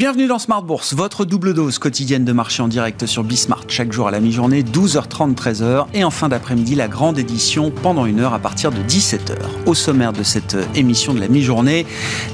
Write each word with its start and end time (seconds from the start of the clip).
Bienvenue 0.00 0.28
dans 0.28 0.38
Smart 0.38 0.62
Bourse, 0.62 0.94
votre 0.94 1.26
double 1.26 1.52
dose 1.52 1.78
quotidienne 1.78 2.24
de 2.24 2.32
marché 2.32 2.62
en 2.62 2.68
direct 2.68 3.04
sur 3.04 3.22
Bismart, 3.22 3.64
chaque 3.68 3.92
jour 3.92 4.08
à 4.08 4.10
la 4.10 4.20
mi-journée, 4.20 4.62
12h30, 4.62 5.34
13h, 5.34 5.88
et 5.92 6.04
en 6.04 6.10
fin 6.10 6.30
d'après-midi, 6.30 6.74
la 6.74 6.88
grande 6.88 7.18
édition 7.18 7.70
pendant 7.70 8.06
une 8.06 8.20
heure 8.20 8.32
à 8.32 8.38
partir 8.38 8.72
de 8.72 8.80
17h. 8.80 9.36
Au 9.66 9.74
sommaire 9.74 10.14
de 10.14 10.22
cette 10.22 10.54
euh, 10.54 10.64
émission 10.74 11.12
de 11.12 11.20
la 11.20 11.28
mi-journée, 11.28 11.84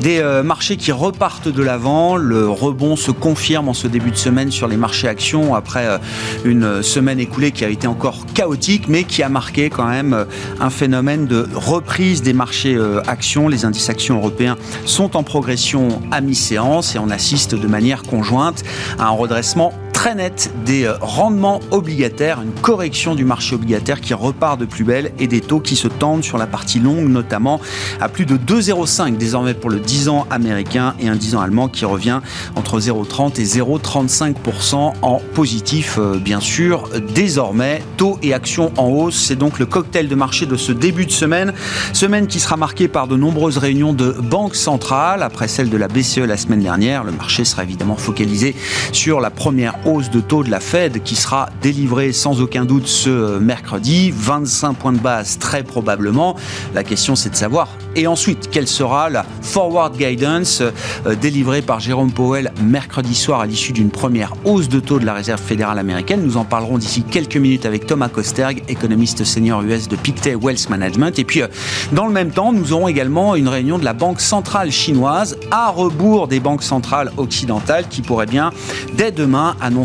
des 0.01 0.21
euh, 0.21 0.45
marchés 0.45 0.77
qui 0.77 0.93
repartent 0.93 1.49
de 1.49 1.61
l'avant, 1.61 2.15
le 2.15 2.49
rebond 2.49 2.95
se 2.95 3.11
confirme 3.11 3.69
en 3.69 3.75
ce 3.75 3.89
début 3.89 4.13
de 4.13 4.17
semaine 4.17 4.53
sur 4.53 4.69
les 4.69 4.77
marchés 4.77 5.09
actions 5.09 5.57
après 5.57 5.89
euh, 5.89 5.99
une 6.45 6.85
semaine 6.85 7.19
écoulée 7.19 7.51
qui 7.51 7.65
a 7.65 7.69
été 7.69 7.89
encore 7.89 8.27
chaotique, 8.33 8.87
mais 8.87 9.03
qui 9.03 9.25
a 9.25 9.29
marqué 9.29 9.71
quand 9.71 9.89
même 9.89 10.27
un 10.61 10.71
phénomène 10.71 11.27
de 11.27 11.49
reprise 11.53 12.23
des 12.23 12.33
marchés 12.33 12.79
actions. 13.09 13.49
Les 13.49 13.65
indices 13.65 13.91
actions 13.91 14.19
européens 14.19 14.57
sont 14.85 15.17
en 15.17 15.25
progression 15.25 16.01
à 16.13 16.21
mi-séance 16.21 16.95
et 16.95 17.01
on 17.01 17.11
assiste 17.11 17.56
de 17.61 17.69
manière 17.69 18.03
conjointe 18.03 18.63
à 18.99 19.07
un 19.07 19.11
redressement 19.11 19.73
très 19.97 20.15
net 20.15 20.53
des 20.67 20.85
euh, 20.85 20.93
rendements 21.01 21.59
obligataires, 21.71 22.43
une 22.43 22.53
correction 22.53 23.15
du 23.15 23.25
marché 23.25 23.55
obligataire 23.55 24.03
qui 24.03 24.13
repart 24.13 24.61
de 24.61 24.67
plus 24.67 24.85
belle 24.85 25.13
et 25.19 25.27
des 25.27 25.41
taux 25.41 25.59
qui 25.59 25.75
se 25.75 25.89
tendent 25.89 26.23
sur 26.23 26.37
la 26.37 26.47
partie 26.47 26.79
longue, 26.79 27.09
notamment 27.09 27.63
à 27.99 28.11
plus 28.11 28.27
de 28.27 28.37
2,05 28.37 29.17
désormais 29.17 29.55
pour 29.55 29.71
le 29.71 29.81
10 29.81 30.11
ans 30.11 30.27
américain 30.29 30.95
et 31.01 31.09
un 31.09 31.17
10 31.17 31.37
ans 31.37 31.41
allemand 31.41 31.69
qui 31.69 31.87
revient 31.87 32.21
entre 32.57 32.79
0,30 32.79 33.41
et 33.41 33.45
0,35% 33.45 34.93
en 35.01 35.23
positif, 35.35 35.97
euh, 35.99 36.19
bien 36.19 36.41
sûr. 36.41 36.91
Désormais, 37.15 37.83
taux 37.97 38.19
et 38.23 38.35
actions 38.35 38.73
en 38.77 38.89
hausse, 38.89 39.17
c'est 39.17 39.37
donc 39.37 39.59
le 39.59 39.65
cocktail 39.65 40.09
de 40.09 40.15
marché 40.15 40.45
de 40.45 40.57
ce 40.57 40.73
début 40.73 41.07
de 41.07 41.11
semaine. 41.11 41.55
Semaine 41.95 42.27
qui 42.27 42.39
sera 42.39 42.59
marquée 42.59 42.89
par 42.89 43.09
de 43.09 43.17
nombreuses 43.17 43.57
réunions 43.57 43.95
de 43.95 44.11
banques 44.11 44.57
centrales. 44.57 45.23
Après 45.23 45.49
celle 45.49 45.71
de 45.71 45.77
la 45.79 45.89
BCE 45.89 46.19
la 46.19 46.37
semaine 46.37 46.61
dernière, 46.61 47.03
le 47.03 47.13
marché 47.13 47.47
sera 47.47 47.63
évidemment 47.63 47.97
focalisé 47.97 48.55
sur 48.93 49.21
la 49.21 49.31
première 49.31 49.86
hausse 49.87 50.11
de 50.11 50.21
taux 50.21 50.43
de 50.43 50.51
la 50.51 50.61
Fed 50.61 51.03
qui 51.03 51.15
sera 51.15 51.49
délivrée 51.63 52.13
sans 52.13 52.41
aucun 52.43 52.65
doute 52.65 52.87
ce 52.87 53.39
mercredi. 53.39 54.13
25 54.15 54.75
points 54.75 54.93
de 54.93 54.99
base 54.99 55.39
très 55.39 55.63
probablement. 55.63 56.37
La 56.75 56.83
question 56.83 57.15
c'est 57.15 57.31
de 57.31 57.37
savoir. 57.37 57.69
Et 57.95 58.07
ensuite, 58.07 58.51
quelle 58.51 58.67
sera 58.67 59.09
la 59.09 59.25
forward 59.41 59.97
guidance 59.97 60.61
euh, 60.61 61.15
délivrée 61.15 61.63
par 61.63 61.81
Jérôme 61.81 62.13
Powell 62.13 62.53
mercredi 62.63 63.15
soir 63.15 63.41
à 63.41 63.47
l'issue 63.47 63.73
d'une 63.73 63.91
première 63.91 64.35
hausse 64.45 64.69
de 64.69 64.81
taux 64.81 64.99
de 64.99 65.07
la 65.07 65.15
Réserve 65.15 65.41
fédérale 65.41 65.79
américaine? 65.79 66.23
Nous 66.23 66.37
en 66.37 66.45
parlerons 66.45 66.77
d'ici 66.77 67.03
quelques 67.03 67.37
minutes 67.37 67.65
avec 67.65 67.87
Thomas 67.87 68.09
Kosterg, 68.09 68.63
économiste 68.69 69.25
senior 69.25 69.63
US 69.63 69.89
de 69.89 69.97
Pictet 69.97 70.35
Wealth 70.35 70.69
Management. 70.69 71.19
Et 71.19 71.25
puis, 71.25 71.41
euh, 71.41 71.49
dans 71.93 72.07
le 72.07 72.13
même 72.13 72.33
temps, 72.33 72.53
nous 72.53 72.73
aurons 72.73 72.89
également 72.89 73.35
une 73.35 73.49
réunion 73.49 73.79
de 73.79 73.85
la 73.85 73.95
Banque 73.95 74.21
centrale 74.21 74.71
chinoise 74.71 75.39
à 75.51 75.71
rebours 75.71 76.29
des 76.29 76.41
banques 76.41 76.65
centrales 76.65 77.13
occidentales 77.17 77.89
qui 77.89 78.03
pourrait 78.03 78.27
bien, 78.27 78.51
dès 78.95 79.11
demain, 79.11 79.57
annoncer 79.63 79.76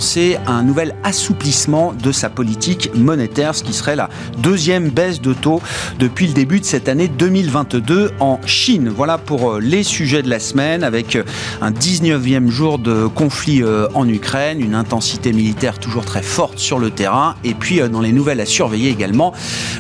un 0.47 0.64
nouvel 0.64 0.95
assouplissement 1.03 1.94
de 1.94 2.11
sa 2.11 2.30
politique 2.30 2.92
monétaire, 2.95 3.53
ce 3.53 3.64
qui 3.64 3.73
serait 3.73 3.98
la 3.98 4.09
deuxième 4.38 4.89
baisse 4.89 5.20
de 5.20 5.33
taux 5.33 5.61
depuis 6.00 6.28
le 6.28 6.33
début 6.33 6.61
de 6.61 6.66
cette 6.66 6.88
année 6.88 7.09
2022 7.09 8.11
en 8.20 8.39
Chine. 8.45 8.89
Voilà 8.89 9.17
pour 9.17 9.52
euh, 9.52 9.59
les 9.59 9.83
sujets 9.83 10.22
de 10.22 10.30
la 10.30 10.39
semaine 10.39 10.83
avec 10.83 11.16
euh, 11.16 11.23
un 11.59 11.72
19e 11.72 12.48
jour 12.48 12.80
de 12.80 13.08
conflit 13.08 13.64
euh, 13.64 13.88
en 13.94 14.08
Ukraine, 14.08 14.61
une 14.61 14.75
intensité 14.75 15.33
militaire 15.33 15.78
toujours 15.78 16.05
très 16.05 16.22
forte 16.22 16.58
sur 16.58 16.80
le 16.80 16.89
terrain 16.89 17.36
et 17.44 17.53
puis 17.53 17.81
dans 17.89 18.02
les 18.02 18.14
nouvelles 18.14 18.39
à 18.39 18.45
surveiller 18.45 18.92
également 18.92 19.33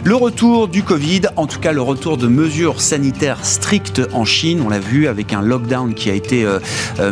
le 0.03 0.15
retour 0.15 0.67
du 0.67 0.83
Covid, 0.83 1.21
en 1.37 1.47
tout 1.47 1.59
cas 1.59 1.71
le 1.71 1.81
retour 1.81 2.17
de 2.17 2.27
mesures 2.27 2.81
sanitaires 2.81 3.45
strictes 3.45 4.01
en 4.13 4.25
Chine. 4.25 4.61
On 4.65 4.69
l'a 4.69 4.79
vu 4.79 5.07
avec 5.07 5.31
un 5.31 5.41
lockdown 5.41 5.93
qui 5.93 6.09
a 6.09 6.13
été 6.13 6.45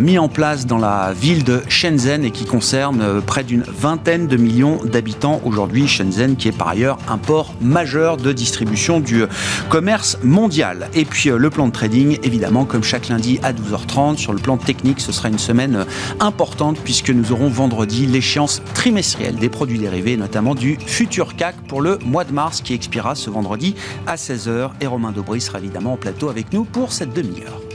mis 0.02 0.18
en 0.18 0.28
place 0.28 0.66
dans 0.66 0.78
la 0.78 1.14
ville 1.14 1.44
de 1.44 1.62
Shenzhen 1.70 2.26
et 2.26 2.32
qui 2.32 2.46
concerne 2.46 2.89
euh, 3.00 3.22
près 3.22 3.44
d'une 3.44 3.64
vingtaine 3.64 4.28
de 4.28 4.38
millions 4.38 4.80
d'habitants 4.84 5.42
aujourd'hui. 5.46 5.88
Shenzhen 5.88 6.36
qui 6.36 6.48
est 6.48 6.58
par 6.58 6.70
ailleurs 6.70 6.98
un 7.08 7.18
port 7.18 7.54
majeur 7.62 8.18
de 8.18 8.32
distribution 8.32 9.00
du 9.00 9.24
commerce 9.70 10.18
mondial. 10.24 10.90
Et 10.94 11.06
puis 11.06 11.30
euh, 11.30 11.38
le 11.38 11.50
plan 11.50 11.68
de 11.68 11.72
trading, 11.72 12.18
évidemment, 12.24 12.66
comme 12.66 12.84
chaque 12.84 13.08
lundi 13.10 13.40
à 13.44 13.54
12h30. 13.54 14.18
Sur 14.18 14.34
le 14.34 14.40
plan 14.40 14.58
technique, 14.58 15.00
ce 15.00 15.12
sera 15.12 15.30
une 15.30 15.40
semaine 15.40 15.76
euh, 15.76 15.86
importante 16.20 16.80
puisque 16.84 17.10
nous 17.10 17.32
aurons 17.32 17.50
vendredi 17.50 18.06
l'échéance 18.06 18.62
trimestrielle 18.74 19.36
des 19.36 19.50
produits 19.50 19.80
dérivés, 19.80 20.18
notamment 20.18 20.56
du 20.56 20.78
futur 20.86 21.36
CAC 21.36 21.56
pour 21.68 21.82
le 21.82 22.00
mois 22.06 22.24
de 22.24 22.34
mars 22.34 22.62
qui 22.62 22.74
expirera 22.74 23.16
ce 23.16 23.30
vendredi 23.30 23.76
à 24.08 24.16
16h. 24.16 24.72
Et 24.82 24.88
Romain 24.88 25.12
Dobry 25.12 25.42
sera 25.42 25.60
évidemment 25.60 25.94
en 25.94 25.98
plateau 25.98 26.30
avec 26.30 26.52
nous 26.54 26.64
pour 26.64 26.92
cette 26.92 27.14
demi-heure. 27.14 27.69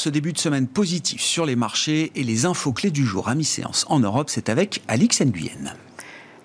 Ce 0.00 0.08
début 0.08 0.32
de 0.32 0.38
semaine 0.38 0.66
positif 0.66 1.20
sur 1.20 1.44
les 1.44 1.56
marchés 1.56 2.10
et 2.14 2.24
les 2.24 2.46
infos 2.46 2.72
clés 2.72 2.90
du 2.90 3.04
jour 3.04 3.28
à 3.28 3.34
mi-séance 3.34 3.84
en 3.90 4.00
Europe, 4.00 4.30
c'est 4.30 4.48
avec 4.48 4.80
Alix 4.88 5.20
Nguyen. 5.20 5.74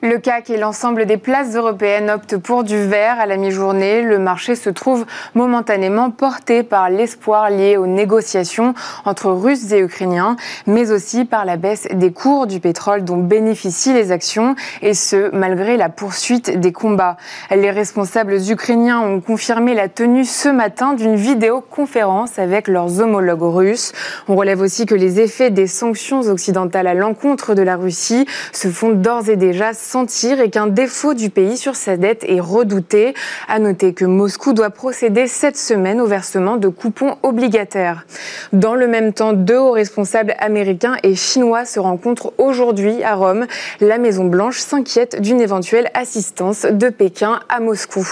Le 0.02 0.20
CAC 0.20 0.50
et 0.50 0.58
l'ensemble 0.58 1.06
des 1.06 1.16
places 1.16 1.56
européennes 1.56 2.10
optent 2.10 2.38
pour 2.38 2.66
du 2.66 2.86
vert 2.86 3.18
à 3.18 3.26
la 3.26 3.38
mi-journée. 3.38 4.02
Le 4.02 4.20
marché 4.20 4.56
se 4.56 4.70
trouve 4.70 5.06
momentanément 5.36 6.12
porté 6.12 6.64
par 6.64 6.90
l'espoir 6.90 7.50
lié 7.50 7.78
aux 7.78 7.88
négociations 7.88 8.74
entre 9.06 9.32
Russes 9.32 9.72
et 9.72 9.80
Ukrainiens, 9.80 10.36
mais 10.68 10.92
aussi 10.92 11.24
par 11.24 11.46
la 11.46 11.56
baisse 11.56 11.88
des 11.94 12.12
cours 12.12 12.46
du 12.46 12.60
pétrole 12.60 13.06
dont 13.06 13.18
bénéficient 13.18 13.94
les 13.94 14.12
actions, 14.12 14.56
et 14.82 14.94
ce, 14.94 15.34
malgré 15.34 15.78
la 15.78 15.88
poursuite 15.88 16.60
des 16.60 16.74
combats. 16.74 17.16
Les 17.50 17.72
responsables 17.72 18.36
ukrainiens 18.52 19.00
ont 19.00 19.22
confirmé 19.22 19.74
la 19.74 19.88
tenue 19.88 20.26
ce 20.26 20.50
matin 20.50 20.94
d'une 20.94 21.16
vidéoconférence 21.16 22.38
avec 22.38 22.68
leurs 22.68 23.00
homologues 23.00 23.42
russes. 23.42 23.94
On 24.28 24.36
relève 24.36 24.60
aussi 24.60 24.86
que 24.86 24.94
les 24.94 25.22
effets 25.22 25.52
des 25.52 25.68
sanctions 25.68 26.20
occidentales 26.20 26.88
à 26.88 26.94
l'encontre 26.94 27.56
de 27.56 27.62
la 27.62 27.78
Russie 27.78 28.28
se 28.52 28.68
font 28.68 28.90
d'ores 28.92 29.30
et 29.30 29.38
déjà 29.38 29.74
et 29.98 30.50
qu'un 30.50 30.68
défaut 30.68 31.14
du 31.14 31.30
pays 31.30 31.56
sur 31.56 31.78
sa 31.78 31.96
dette 31.96 32.26
est 32.28 32.42
redouté. 32.42 33.14
À 33.48 33.60
noter 33.60 33.94
que 33.94 34.04
Moscou 34.04 34.52
doit 34.52 34.70
procéder 34.70 35.28
cette 35.28 35.56
semaine 35.56 36.02
au 36.02 36.06
versement 36.06 36.58
de 36.58 36.68
coupons 36.68 37.16
obligataires. 37.24 38.06
Dans 38.52 38.76
le 38.76 38.88
même 38.88 39.14
temps, 39.14 39.32
deux 39.32 39.58
hauts 39.58 39.72
responsables 39.72 40.36
américains 40.40 40.98
et 41.04 41.16
chinois 41.16 41.64
se 41.64 41.80
rencontrent 41.80 42.34
aujourd'hui 42.38 43.04
à 43.04 43.16
Rome. 43.16 43.46
La 43.80 43.98
Maison-Blanche 43.98 44.60
s'inquiète 44.60 45.22
d'une 45.22 45.40
éventuelle 45.40 45.90
assistance 45.94 46.66
de 46.70 46.90
Pékin 46.90 47.40
à 47.48 47.62
Moscou. 47.62 48.06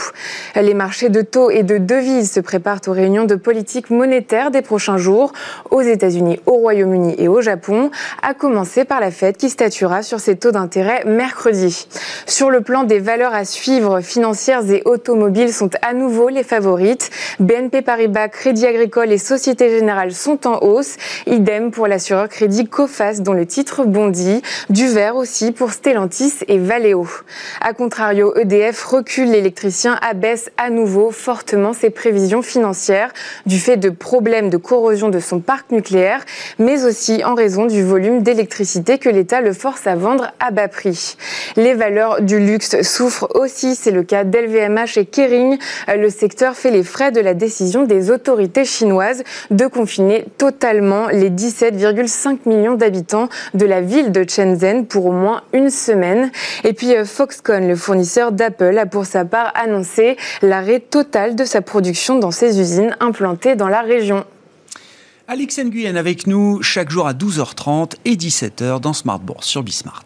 Les 0.55 0.73
marchés 0.73 1.09
de 1.09 1.21
taux 1.21 1.49
et 1.49 1.63
de 1.63 1.77
devises 1.77 2.31
se 2.31 2.39
préparent 2.39 2.79
aux 2.87 2.93
réunions 2.93 3.25
de 3.25 3.35
politique 3.35 3.89
monétaire 3.89 4.51
des 4.51 4.61
prochains 4.61 4.97
jours 4.97 5.33
aux 5.69 5.81
États-Unis, 5.81 6.39
au 6.45 6.53
Royaume-Uni 6.53 7.15
et 7.17 7.27
au 7.27 7.41
Japon, 7.41 7.91
à 8.21 8.33
commencer 8.33 8.85
par 8.85 9.01
la 9.01 9.11
Fed 9.11 9.35
qui 9.35 9.49
statuera 9.49 10.01
sur 10.01 10.21
ses 10.21 10.37
taux 10.37 10.51
d'intérêt 10.51 11.03
mercredi. 11.05 11.62
Sur 12.25 12.49
le 12.49 12.61
plan 12.61 12.83
des 12.83 12.99
valeurs 12.99 13.33
à 13.33 13.45
suivre, 13.45 14.01
financières 14.01 14.69
et 14.69 14.81
automobiles 14.85 15.53
sont 15.53 15.69
à 15.81 15.93
nouveau 15.93 16.29
les 16.29 16.43
favorites. 16.43 17.09
BNP 17.39 17.81
Paribas, 17.81 18.29
Crédit 18.29 18.65
Agricole 18.65 19.11
et 19.11 19.17
Société 19.17 19.69
Générale 19.69 20.13
sont 20.13 20.47
en 20.47 20.59
hausse. 20.63 20.95
Idem 21.27 21.71
pour 21.71 21.87
l'assureur 21.87 22.29
Crédit 22.29 22.67
Coface 22.67 23.21
dont 23.21 23.33
le 23.33 23.45
titre 23.45 23.83
bondit. 23.83 24.41
Du 24.69 24.87
vert 24.87 25.15
aussi 25.15 25.51
pour 25.51 25.71
Stellantis 25.71 26.33
et 26.47 26.57
Valeo. 26.57 27.07
A 27.61 27.73
contrario, 27.73 28.35
EDF 28.35 28.83
recule. 28.83 29.31
L'électricien 29.31 29.97
abaisse 30.01 30.49
à 30.57 30.69
nouveau 30.69 31.11
fortement 31.11 31.73
ses 31.73 31.89
prévisions 31.89 32.41
financières 32.41 33.11
du 33.45 33.59
fait 33.59 33.77
de 33.77 33.89
problèmes 33.89 34.49
de 34.49 34.57
corrosion 34.57 35.09
de 35.09 35.19
son 35.19 35.39
parc 35.39 35.71
nucléaire, 35.71 36.23
mais 36.59 36.85
aussi 36.85 37.23
en 37.23 37.35
raison 37.35 37.65
du 37.65 37.83
volume 37.83 38.21
d'électricité 38.23 38.97
que 38.97 39.09
l'État 39.09 39.41
le 39.41 39.53
force 39.53 39.87
à 39.87 39.95
vendre 39.95 40.31
à 40.39 40.51
bas 40.51 40.67
prix. 40.67 41.17
Les 41.55 41.73
valeurs 41.73 42.21
du 42.21 42.39
luxe 42.39 42.81
souffrent 42.81 43.27
aussi, 43.35 43.75
c'est 43.75 43.91
le 43.91 44.03
cas 44.03 44.23
d'LVMH 44.23 44.97
et 44.97 45.05
Kering. 45.05 45.57
Le 45.87 46.09
secteur 46.09 46.55
fait 46.55 46.71
les 46.71 46.83
frais 46.83 47.11
de 47.11 47.19
la 47.19 47.33
décision 47.33 47.83
des 47.83 48.09
autorités 48.09 48.65
chinoises 48.65 49.23
de 49.51 49.67
confiner 49.67 50.25
totalement 50.37 51.07
les 51.07 51.29
17,5 51.29 52.39
millions 52.45 52.75
d'habitants 52.75 53.29
de 53.53 53.65
la 53.65 53.81
ville 53.81 54.11
de 54.11 54.25
Shenzhen 54.27 54.85
pour 54.87 55.05
au 55.05 55.11
moins 55.11 55.43
une 55.53 55.69
semaine. 55.69 56.31
Et 56.63 56.73
puis 56.73 56.95
euh, 56.95 57.05
Foxconn, 57.05 57.67
le 57.67 57.75
fournisseur 57.75 58.31
d'Apple, 58.31 58.77
a 58.77 58.85
pour 58.85 59.05
sa 59.05 59.25
part 59.25 59.51
annoncé 59.55 60.17
l'arrêt 60.41 60.79
total 60.79 61.35
de 61.35 61.45
sa 61.45 61.61
production 61.61 62.17
dans 62.17 62.31
ses 62.31 62.59
usines 62.59 62.95
implantées 62.99 63.55
dans 63.55 63.69
la 63.69 63.81
région. 63.81 64.25
Alex 65.27 65.57
Nguyen 65.59 65.95
avec 65.95 66.27
nous 66.27 66.61
chaque 66.61 66.89
jour 66.89 67.07
à 67.07 67.13
12h30 67.13 67.93
et 68.05 68.15
17h 68.15 68.81
dans 68.81 68.93
Smart 68.93 69.21
sur 69.39 69.63
Bismart. 69.63 70.03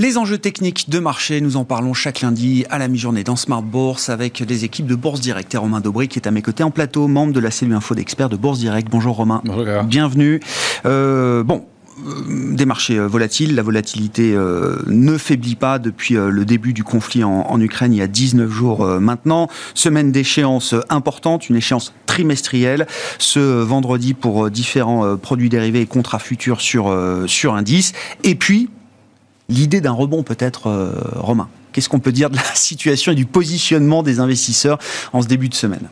Les 0.00 0.16
enjeux 0.16 0.38
techniques 0.38 0.90
de 0.90 1.00
marché, 1.00 1.40
nous 1.40 1.56
en 1.56 1.64
parlons 1.64 1.92
chaque 1.92 2.20
lundi 2.20 2.64
à 2.70 2.78
la 2.78 2.86
mi-journée 2.86 3.24
dans 3.24 3.34
Smart 3.34 3.64
Bourse 3.64 4.10
avec 4.10 4.38
les 4.38 4.64
équipes 4.64 4.86
de 4.86 4.94
Bourse 4.94 5.20
Direct. 5.20 5.52
Et 5.52 5.58
Romain 5.58 5.80
Daubry 5.80 6.06
qui 6.06 6.20
est 6.20 6.28
à 6.28 6.30
mes 6.30 6.40
côtés 6.40 6.62
en 6.62 6.70
plateau, 6.70 7.08
membre 7.08 7.32
de 7.32 7.40
la 7.40 7.50
cellule 7.50 7.74
info 7.74 7.96
d'experts 7.96 8.28
de 8.28 8.36
Bourse 8.36 8.60
Direct. 8.60 8.86
Bonjour 8.88 9.16
Romain. 9.16 9.42
Bonjour. 9.44 9.82
Bienvenue. 9.82 10.38
Euh, 10.86 11.42
bon, 11.42 11.64
euh, 12.06 12.54
des 12.54 12.64
marchés 12.64 12.96
euh, 12.96 13.08
volatiles. 13.08 13.56
La 13.56 13.62
volatilité 13.62 14.36
ne 14.86 15.18
faiblit 15.18 15.56
pas 15.56 15.80
depuis 15.80 16.14
le 16.14 16.44
début 16.44 16.72
du 16.72 16.84
conflit 16.84 17.24
en, 17.24 17.60
Ukraine 17.60 17.92
il 17.92 17.98
y 17.98 18.02
a 18.02 18.06
19 18.06 18.48
jours 18.48 18.86
maintenant. 19.00 19.48
Semaine 19.74 20.12
d'échéance 20.12 20.76
importante, 20.90 21.48
une 21.48 21.56
échéance 21.56 21.92
trimestrielle 22.06 22.86
ce 23.18 23.40
vendredi 23.40 24.14
pour 24.14 24.48
différents 24.48 25.16
produits 25.16 25.48
dérivés 25.48 25.80
et 25.80 25.86
contrats 25.86 26.20
futurs 26.20 26.60
sur, 26.60 26.96
sur 27.26 27.54
indice. 27.54 27.94
Et 28.22 28.36
puis, 28.36 28.68
l'idée 29.48 29.80
d'un 29.80 29.92
rebond 29.92 30.22
peut-être, 30.22 30.68
euh, 30.68 30.92
Romain. 31.16 31.48
Qu'est-ce 31.72 31.88
qu'on 31.88 32.00
peut 32.00 32.12
dire 32.12 32.30
de 32.30 32.36
la 32.36 32.42
situation 32.54 33.12
et 33.12 33.14
du 33.14 33.26
positionnement 33.26 34.02
des 34.02 34.20
investisseurs 34.20 34.78
en 35.12 35.22
ce 35.22 35.28
début 35.28 35.48
de 35.48 35.54
semaine? 35.54 35.88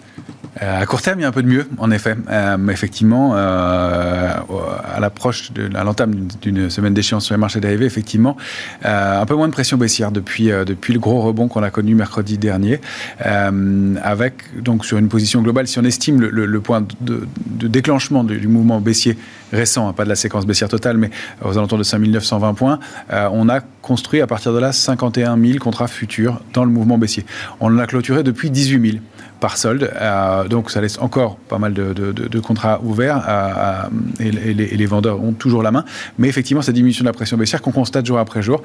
Euh, 0.63 0.81
à 0.83 0.87
court 0.87 1.03
terme, 1.03 1.19
il 1.19 1.23
y 1.23 1.25
a 1.27 1.29
un 1.29 1.33
peu 1.33 1.43
de 1.43 1.49
mieux, 1.49 1.69
en 1.77 1.91
effet. 1.91 2.17
Euh, 2.31 2.69
effectivement, 2.69 3.35
à 3.35 5.01
l'approche, 5.01 5.51
à 5.75 5.85
l'entame 5.85 6.29
d'une 6.41 6.71
semaine 6.71 6.95
d'échéance 6.95 7.27
sur 7.27 7.35
les 7.35 7.39
marchés 7.39 7.61
dérivés, 7.61 7.85
effectivement, 7.85 8.39
un 8.83 9.27
peu 9.27 9.35
moins 9.35 9.49
de 9.49 9.53
pression 9.53 9.77
baissière 9.77 10.13
depuis, 10.13 10.47
depuis 10.47 10.95
le 10.95 10.99
gros 10.99 11.21
rebond 11.21 11.49
qu'on 11.49 11.63
a 11.63 11.71
connu 11.71 11.95
mercredi 11.95 12.39
dernier, 12.39 12.81
avec 13.21 14.63
donc 14.63 14.87
sur 14.87 14.97
une 14.97 15.09
position 15.09 15.43
globale, 15.43 15.69
si 15.69 15.79
on 15.79 15.85
estime 15.85 16.23
le, 16.23 16.61
point 16.63 16.87
de, 17.03 17.27
déclenchement 17.69 18.25
du, 18.25 18.49
mouvement 18.49 18.81
baissier 18.81 19.19
récent, 19.53 19.89
hein, 19.89 19.93
pas 19.93 20.05
de 20.05 20.09
la 20.09 20.17
séquence 20.17 20.47
baissière 20.47 20.69
totale, 20.69 20.97
mais 20.97 21.11
aux 21.45 21.57
alentours 21.57 21.79
de 21.79 21.83
5920 21.83 22.55
points, 22.55 22.79
on 23.11 23.49
a 23.49 23.61
construit 23.83 24.21
à 24.21 24.27
partir 24.27 24.53
de 24.53 24.59
là 24.59 24.73
51 24.73 25.41
000 25.41 25.59
contrats 25.59 25.87
futurs 25.87 26.41
dans 26.53 26.65
le 26.65 26.71
mouvement 26.71 26.99
baissier. 26.99 27.25
On 27.61 27.69
l'a 27.69 27.87
clôturé 27.87 28.23
depuis 28.23 28.51
18 28.51 28.91
000 28.91 29.03
par 29.41 29.57
solde. 29.57 29.91
Euh, 29.95 30.49
donc 30.49 30.71
ça 30.71 30.81
laisse 30.81 30.99
encore 30.99 31.37
pas 31.37 31.59
mal 31.59 31.73
de, 31.75 32.41
contrats 32.41 32.81
ouverts 32.83 33.25
euh, 33.29 33.83
euh, 34.21 34.25
et, 34.25 34.55
les, 34.55 34.87
vendeurs 34.87 35.23
ont 35.23 35.33
toujours 35.33 35.63
la 35.63 35.71
main. 35.71 35.85
Mais 36.19 36.29
effectivement, 36.29 36.63
cette 36.63 36.75
diminution 36.75 37.03
de 37.03 37.09
la 37.09 37.13
pression 37.13 37.37
baissière 37.37 37.61
qu'on 37.63 37.73
constate 37.73 38.07
jour 38.07 38.19
après 38.19 38.43
jour 38.43 38.63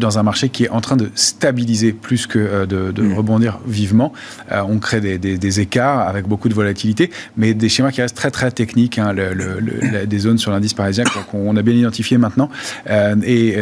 dans 0.00 0.18
un 0.18 0.22
marché 0.22 0.48
qui 0.48 0.64
est 0.64 0.68
en 0.68 0.80
train 0.80 0.96
de 0.96 1.10
stabiliser 1.14 1.92
plus 1.92 2.26
que 2.26 2.66
de, 2.66 3.02
mm. 3.02 3.14
rebondir 3.14 3.58
vivement. 3.66 4.12
on 4.50 4.78
crée 4.78 5.00
des, 5.00 5.60
écarts 5.60 6.00
avec 6.00 6.26
beaucoup 6.26 6.48
de 6.48 6.54
volatilité, 6.54 7.10
mais 7.36 7.54
des 7.54 7.68
schémas 7.68 7.92
qui 7.92 8.02
restent 8.02 8.16
très 8.16 8.30
très 8.30 8.50
techniques. 8.50 8.98
Hein, 8.98 9.14
des 10.06 10.18
zones 10.18 10.38
sur 10.38 10.50
l'indice 10.50 10.74
parisien 10.74 11.04
qu'on 11.30 11.56
a 11.56 11.62
bien 11.62 11.74
identifié 11.74 12.18
maintenant 12.18 12.50
et 12.88 13.56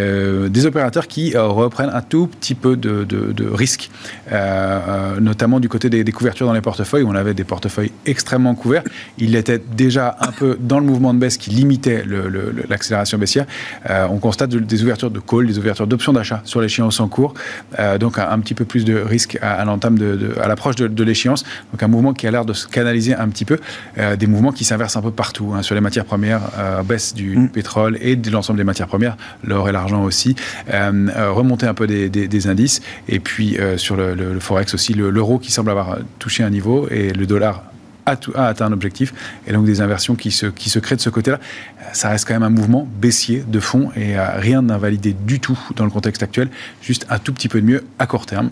des 0.49 0.67
opérateurs 0.67 1.07
qui 1.07 1.37
reprennent 1.37 1.91
un 1.93 2.03
tout 2.03 2.27
petit 2.27 2.55
peu 2.55 2.77
de, 2.77 3.49
risque, 3.53 3.91
notamment 5.21 5.61
du 5.61 5.69
côté 5.69 5.91
des, 5.91 6.05
des 6.05 6.13
couvertures 6.13 6.42
dans 6.47 6.53
les 6.53 6.61
portefeuilles, 6.61 7.03
où 7.03 7.09
on 7.09 7.15
avait 7.15 7.35
des 7.35 7.45
portefeuilles 7.45 7.93
extrêmement 8.07 8.55
couverts. 8.55 8.83
Il 9.19 9.35
était 9.37 9.59
déjà 9.59 10.17
un 10.21 10.33
peu 10.33 10.57
dans 10.61 10.79
le 10.79 10.87
mouvement 10.87 11.15
de 11.15 11.19
baisse 11.19 11.37
qui 11.37 11.51
limitait 11.51 12.05
l'accélération 12.69 13.19
baissière. 13.19 13.47
Euh, 13.91 14.07
on 14.11 14.19
constate 14.19 14.51
des 14.51 14.83
ouvertures 14.83 15.11
de 15.11 15.21
call, 15.21 15.47
des 15.47 15.59
ouvertures 15.59 15.87
d'options 15.87 16.13
d'achat 16.13 16.41
sur 16.45 16.61
l'échéance 16.61 17.01
en 17.01 17.09
cours, 17.09 17.35
euh, 17.79 17.99
donc 17.99 18.19
un, 18.19 18.39
petit 18.41 18.55
peu 18.55 18.65
plus 18.65 18.85
de 18.85 18.97
risque 18.97 19.39
à, 19.43 19.65
l'entame, 19.65 19.99
de, 19.99 20.35
à 20.41 20.49
l'approche 20.49 20.77
de, 20.77 21.05
l'échéance. 21.05 21.45
Donc 21.73 21.83
un 21.83 21.89
mouvement 21.89 22.13
qui 22.13 22.27
a 22.27 22.31
l'air 22.31 22.45
de 22.45 22.53
se 22.53 22.67
canaliser 22.67 23.15
un 23.15 23.29
petit 23.29 23.45
peu, 23.45 23.59
euh, 23.99 24.17
des 24.17 24.27
mouvements 24.27 24.53
qui 24.53 24.65
s'inversent 24.65 24.97
un 24.97 25.03
peu 25.03 25.11
partout 25.11 25.53
hein, 25.55 25.63
sur 25.63 25.75
les 25.75 25.81
matières 25.81 26.05
premières, 26.05 26.41
baisse 26.85 27.15
du, 27.15 27.37
mm. 27.37 27.49
pétrole 27.51 27.99
et 28.01 28.17
de 28.17 28.31
l'ensemble 28.31 28.59
des 28.59 28.65
matières 28.65 28.87
premières, 28.87 29.17
l'or 29.45 29.69
et 29.69 29.73
l'argent 29.73 30.03
aussi, 30.03 30.35
remonter 30.69 31.67
un 31.67 31.75
peu 31.75 31.87
des, 31.87 32.47
indices, 32.47 32.81
et 33.09 33.21
puis 33.21 33.57
sur 33.77 33.97
le, 33.97 34.15
le 34.15 34.41
forex 34.41 34.75
aussi, 34.75 34.95
l'euro 34.95 35.39
qui 35.39 35.53
semble 35.53 35.71
avoir 35.71 35.99
touché 36.19 36.32
un 36.41 36.51
niveau 36.51 36.89
et 36.91 37.13
le 37.13 37.27
dollar 37.27 37.65
a, 38.07 38.17
atteint 38.47 38.67
un 38.67 38.73
objectif, 38.73 39.13
et 39.47 39.53
donc 39.53 39.65
des 39.65 39.81
inversions 39.81 40.15
qui 40.15 40.31
se, 40.31 40.47
créent 40.79 40.97
de 40.97 41.01
ce 41.01 41.11
côté-là. 41.11 41.39
Ça 41.93 42.09
reste 42.09 42.27
quand 42.27 42.35
même 42.35 42.43
un 42.43 42.51
mouvement 42.51 42.89
baissier 43.01 43.45
de 43.47 43.61
fond 43.61 43.91
et 43.97 44.17
euh, 44.17 44.39
rien 44.39 44.63
d'invalidé 44.63 45.13
du 45.13 45.41
tout 45.41 45.59
dans 45.77 45.85
le 45.85 45.91
contexte 45.91 46.23
actuel, 46.23 46.49
juste 46.81 47.07
un 47.11 47.19
tout 47.19 47.33
petit 47.33 47.49
peu 47.49 47.61
de 47.61 47.67
mieux 47.67 47.85
à 47.99 48.07
court 48.07 48.27
terme. 48.27 48.51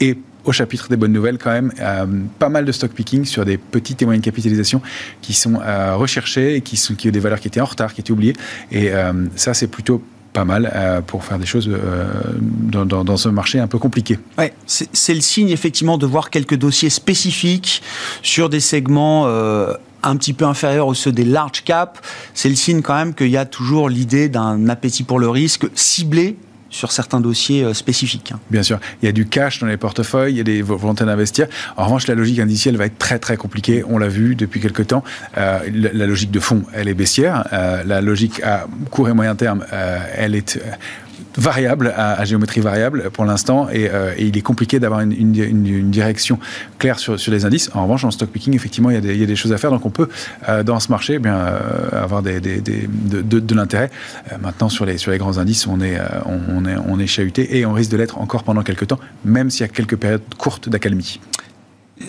Et 0.00 0.18
au 0.44 0.52
chapitre 0.52 0.88
des 0.88 0.96
bonnes 0.96 1.12
nouvelles, 1.12 1.38
quand 1.38 1.50
même, 1.50 1.72
euh, 1.80 2.06
pas 2.38 2.48
mal 2.48 2.64
de 2.64 2.72
stock 2.72 2.92
picking 2.92 3.24
sur 3.24 3.44
des 3.44 3.58
petites 3.58 4.00
et 4.02 4.06
moyennes 4.06 4.22
capitalisations 4.22 4.80
qui 5.20 5.34
sont 5.34 5.60
euh, 5.62 5.94
recherchées 5.96 6.56
et 6.56 6.60
qui 6.62 6.76
sont 6.76 6.94
qui 6.94 7.08
ont 7.08 7.12
des 7.12 7.20
valeurs 7.20 7.40
qui 7.40 7.48
étaient 7.48 7.60
en 7.60 7.66
retard, 7.66 7.92
qui 7.92 8.00
étaient 8.00 8.12
oubliées. 8.12 8.34
Et 8.72 8.90
ça, 9.36 9.54
c'est 9.54 9.66
plutôt 9.66 10.02
pas 10.32 10.44
mal 10.44 10.70
euh, 10.74 11.00
pour 11.00 11.24
faire 11.24 11.38
des 11.38 11.46
choses 11.46 11.68
euh, 11.68 12.06
dans, 12.38 12.84
dans, 12.84 13.16
ce 13.16 13.28
marché 13.28 13.58
un 13.58 13.66
peu 13.66 13.78
compliqué. 13.78 14.18
Ouais, 14.38 14.52
c'est 14.66 15.14
le 15.14 15.20
signe 15.20 15.50
effectivement 15.50 15.98
de 15.98 16.06
voir 16.06 16.30
quelques 16.30 16.56
dossiers 16.56 16.90
spécifiques 16.90 17.82
sur 18.22 18.48
des 18.48 18.60
segments 18.60 19.24
euh, 19.26 19.74
un 20.02 20.16
petit 20.16 20.32
peu 20.32 20.44
inférieurs 20.44 20.86
aux 20.86 20.94
ceux 20.94 21.12
des 21.12 21.24
large 21.24 21.64
caps. 21.64 22.00
C'est 22.34 22.48
le 22.48 22.54
signe 22.54 22.82
quand 22.82 22.94
même 22.94 23.14
qu'il 23.14 23.30
y 23.30 23.36
a 23.36 23.44
toujours 23.44 23.88
l'idée 23.88 24.28
d'un 24.28 24.68
appétit 24.68 25.02
pour 25.02 25.18
le 25.18 25.28
risque 25.28 25.66
ciblé 25.74 26.36
sur 26.70 26.92
certains 26.92 27.20
dossiers 27.20 27.64
euh, 27.64 27.74
spécifiques. 27.74 28.32
Hein. 28.32 28.40
Bien 28.50 28.62
sûr, 28.62 28.78
il 29.02 29.06
y 29.06 29.08
a 29.08 29.12
du 29.12 29.26
cash 29.26 29.58
dans 29.58 29.66
les 29.66 29.76
portefeuilles, 29.76 30.32
il 30.32 30.36
y 30.36 30.40
a 30.40 30.44
des 30.44 30.62
volontés 30.62 31.04
d'investir. 31.04 31.46
En 31.76 31.84
revanche, 31.84 32.06
la 32.06 32.14
logique 32.14 32.38
indicielle 32.38 32.76
va 32.76 32.86
être 32.86 32.98
très 32.98 33.18
très 33.18 33.36
compliquée. 33.36 33.84
On 33.86 33.98
l'a 33.98 34.08
vu 34.08 34.34
depuis 34.36 34.60
quelques 34.60 34.86
temps. 34.86 35.04
Euh, 35.36 35.58
la, 35.72 36.06
logique 36.06 36.30
de 36.30 36.40
fond, 36.40 36.62
elle 36.72 36.88
est 36.88 36.94
baissière. 36.94 37.46
Euh, 37.52 37.82
la 37.84 38.00
logique 38.00 38.42
à 38.42 38.66
court 38.90 39.08
et 39.08 39.12
moyen 39.12 39.34
terme, 39.34 39.64
elle 40.16 40.34
est 40.34 40.58
variable, 41.36 41.92
à, 41.96 42.24
géométrie 42.24 42.60
variable 42.60 43.10
pour 43.10 43.24
l'instant, 43.24 43.68
euh, 43.74 44.14
et, 44.16 44.26
il 44.26 44.36
est 44.36 44.42
compliqué 44.42 44.78
d'avoir 44.78 45.00
une, 45.00 45.90
direction 45.90 46.38
claire 46.78 46.98
sur, 46.98 47.16
les 47.28 47.44
indices. 47.44 47.70
En 47.74 47.82
revanche, 47.82 48.04
en 48.04 48.10
stock 48.10 48.30
picking, 48.30 48.54
effectivement, 48.54 48.90
il 48.90 48.94
y 48.94 49.22
a 49.22 49.26
des, 49.26 49.36
choses 49.36 49.52
à 49.52 49.58
faire, 49.58 49.70
donc 49.70 49.84
on 49.86 49.90
peut, 49.90 50.08
euh, 50.48 50.62
dans 50.62 50.80
ce 50.80 50.90
marché, 50.90 51.14
eh 51.14 51.18
bien, 51.18 51.36
euh, 51.36 52.02
avoir 52.02 52.22
des, 52.22 52.40
de, 52.40 53.54
l'intérêt. 53.54 53.90
maintenant, 54.40 54.68
sur 54.68 54.84
les, 54.84 54.98
sur 54.98 55.10
les 55.10 55.18
grands 55.18 55.38
indices, 55.38 55.66
on 55.66 55.80
est, 55.80 55.98
on, 56.26 56.64
est, 56.64 56.76
on 56.88 56.98
est 56.98 57.06
chahuté, 57.06 57.58
et 57.58 57.66
on 57.66 57.72
risque 57.72 57.90
de 57.90 57.96
l'être 57.96 58.18
encore 58.18 58.42
pendant 58.44 58.62
quelques 58.62 58.86
temps, 58.88 59.00
même 59.24 59.50
s'il 59.50 59.62
y 59.62 59.64
a 59.64 59.68
quelques 59.68 59.96
périodes 59.96 60.22
courtes 60.38 60.68
d'accalmie 60.68 61.20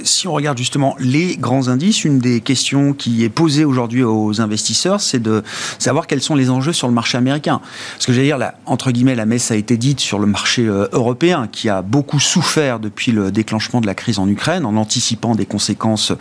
si 0.03 0.27
on 0.27 0.33
regarde 0.33 0.57
justement 0.57 0.95
les 0.99 1.37
grands 1.37 1.67
indices, 1.67 2.03
une 2.03 2.19
des 2.19 2.41
questions 2.41 2.93
qui 2.93 3.23
est 3.23 3.29
posée 3.29 3.65
aujourd'hui 3.65 4.03
aux 4.03 4.41
investisseurs, 4.41 5.01
c'est 5.01 5.19
de 5.19 5.43
savoir 5.79 6.07
quels 6.07 6.21
sont 6.21 6.35
les 6.35 6.49
enjeux 6.49 6.73
sur 6.73 6.87
le 6.87 6.93
marché 6.93 7.17
américain. 7.17 7.61
Parce 7.93 8.05
que 8.05 8.13
j'allais 8.13 8.27
dire, 8.27 8.37
la, 8.37 8.55
entre 8.65 8.91
guillemets, 8.91 9.15
la 9.15 9.25
messe 9.25 9.51
a 9.51 9.55
été 9.55 9.77
dite 9.77 9.99
sur 9.99 10.19
le 10.19 10.27
marché 10.27 10.65
euh, 10.65 10.87
européen, 10.91 11.47
qui 11.51 11.69
a 11.69 11.81
beaucoup 11.81 12.19
souffert 12.19 12.79
depuis 12.79 13.11
le 13.11 13.31
déclenchement 13.31 13.81
de 13.81 13.87
la 13.87 13.95
crise 13.95 14.19
en 14.19 14.27
Ukraine, 14.27 14.65
en 14.65 14.75
anticipant 14.75 15.35
des 15.35 15.45
conséquences 15.45 16.13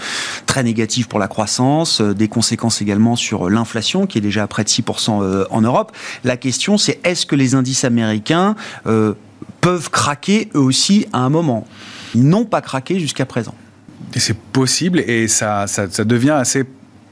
très 0.47 0.63
négatives 0.63 1.09
pour 1.09 1.19
la 1.19 1.29
croissance, 1.29 2.01
euh, 2.01 2.15
des 2.15 2.29
conséquences 2.29 2.83
également 2.83 3.17
sur 3.17 3.49
l'inflation, 3.49 4.07
qui 4.07 4.19
est 4.19 4.23
déjà 4.23 4.45
à 4.45 4.47
près 4.47 4.65
de 4.65 4.69
6% 4.69 5.23
euh, 5.23 5.45
en 5.51 5.61
Europe. 5.61 5.93
La 6.25 6.37
question, 6.37 6.79
c'est 6.79 7.01
est-ce 7.05 7.27
que 7.27 7.37
les 7.37 7.55
indices 7.55 7.85
américains 7.85 8.57
peuvent 9.61 9.91
craquer 9.91 10.49
eux 10.55 10.61
aussi 10.61 11.07
à 11.13 11.19
un 11.19 11.29
moment? 11.29 11.67
Ils 12.15 12.27
n'ont 12.27 12.45
pas 12.45 12.61
craqué 12.61 12.99
jusqu'à 12.99 13.27
présent. 13.27 13.55
C'est 14.17 14.37
possible 14.37 15.01
et 15.01 15.29
ça, 15.29 15.67
ça, 15.67 15.87
ça 15.91 16.05
devient 16.05 16.31
assez 16.31 16.65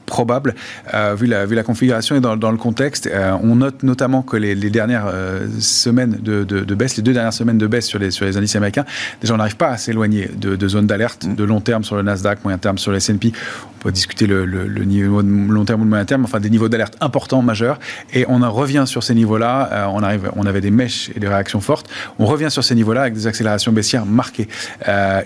probable, 0.09 0.55
euh, 0.95 1.15
vu, 1.15 1.27
la, 1.27 1.47
vu 1.47 1.55
la 1.55 1.63
configuration 1.63 2.17
et 2.17 2.21
dans, 2.21 2.37
dans 2.37 2.51
le 2.51 2.57
contexte. 2.57 3.07
Euh, 3.07 3.37
on 3.43 3.57
note 3.57 3.85
notamment 3.85 4.23
que 4.23 4.37
les, 4.37 4.55
les 4.55 4.71
dernières 4.71 5.07
euh, 5.07 5.47
semaines 5.61 6.19
de, 6.21 6.43
de, 6.43 6.61
de, 6.61 6.75
baisse, 6.75 6.97
les 6.97 7.03
deux 7.03 7.13
dernières 7.13 7.33
semaines 7.33 7.59
de 7.59 7.67
baisse 7.67 7.87
sur 7.87 7.99
les, 8.01 8.11
sur 8.11 8.25
les 8.25 8.37
indices 8.37 8.57
américains, 8.57 8.85
déjà 9.21 9.35
on 9.35 9.37
n'arrive 9.37 9.57
pas 9.57 9.69
à 9.69 9.77
s'éloigner 9.77 10.29
de, 10.35 10.57
de 10.57 10.69
zones 10.69 10.87
d'alerte 10.87 11.27
mm. 11.27 11.35
de 11.37 11.45
long 11.45 11.61
terme 11.61 11.85
sur 11.85 11.95
le 11.95 12.03
Nasdaq, 12.03 12.43
moyen 12.43 12.59
terme 12.59 12.79
sur 12.79 12.91
le 12.91 12.97
S&P. 12.97 13.33
On 13.79 13.83
peut 13.85 13.93
discuter 13.93 14.27
le, 14.27 14.45
le, 14.45 14.67
le, 14.67 14.85
niveau 14.85 15.23
de 15.23 15.29
long 15.29 15.65
terme 15.65 15.83
ou 15.83 15.85
de 15.85 15.89
moyen 15.89 16.05
terme, 16.05 16.25
enfin 16.25 16.41
des 16.41 16.51
niveaux 16.51 16.69
d'alerte 16.69 16.97
importants, 17.01 17.43
majeurs. 17.43 17.79
Et 18.13 18.25
on 18.29 18.43
en 18.43 18.51
revient 18.51 18.85
sur 18.87 19.03
ces 19.03 19.15
niveaux-là. 19.15 19.91
on, 19.93 20.03
arrive, 20.03 20.31
on 20.37 20.47
avait 20.47 20.61
des 20.61 20.71
mèches 20.71 21.11
et 21.15 21.21
des 21.21 21.29
réactions 21.29 21.61
fortes. 21.61 21.89
On 22.19 22.27
revient 22.27 22.51
sur 22.51 22.65
ces 22.65 22.75
niveaux-là 22.75 23.03
avec 23.03 23.15
des 23.15 23.27
accélérations 23.27 23.73
baissières 23.73 24.07
marquées 24.07 24.49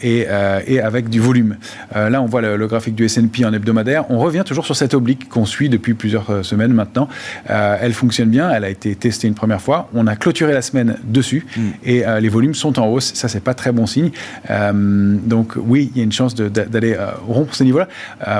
et, 0.02 0.26
et 0.66 0.80
avec 0.80 1.08
du 1.08 1.20
volume. 1.20 1.56
là, 1.94 2.22
on 2.22 2.26
voit 2.26 2.40
le, 2.40 2.66
graphique 2.66 2.94
du 2.94 3.04
S&P 3.04 3.44
en 3.44 3.52
hebdomadaire. 3.52 4.10
On 4.10 4.18
revient 4.18 4.42
toujours 4.46 4.66
sur 4.66 4.76
cette 4.76 4.94
oblique 4.94 5.28
qu'on 5.28 5.44
suit 5.44 5.68
depuis 5.68 5.94
plusieurs 5.94 6.30
euh, 6.30 6.42
semaines 6.42 6.72
maintenant. 6.72 7.08
Euh, 7.50 7.76
elle 7.80 7.92
fonctionne 7.92 8.30
bien, 8.30 8.50
elle 8.50 8.64
a 8.64 8.70
été 8.70 8.94
testée 8.94 9.28
une 9.28 9.34
première 9.34 9.60
fois. 9.60 9.88
On 9.94 10.06
a 10.06 10.16
clôturé 10.16 10.52
la 10.52 10.62
semaine 10.62 10.96
dessus 11.04 11.46
mm. 11.56 11.60
et 11.84 12.06
euh, 12.06 12.20
les 12.20 12.28
volumes 12.28 12.54
sont 12.54 12.78
en 12.78 12.86
hausse. 12.86 13.12
Ça, 13.14 13.28
c'est 13.28 13.40
pas 13.40 13.54
très 13.54 13.72
bon 13.72 13.86
signe. 13.86 14.10
donc 14.48 15.54
oui, 15.56 15.90
il 15.94 15.98
y 15.98 16.00
a 16.00 16.04
une 16.04 16.12
chance 16.12 16.34
d'aller 16.34 16.96
rompre 17.26 17.54
ce 17.54 17.64
niveau-là, 17.64 17.88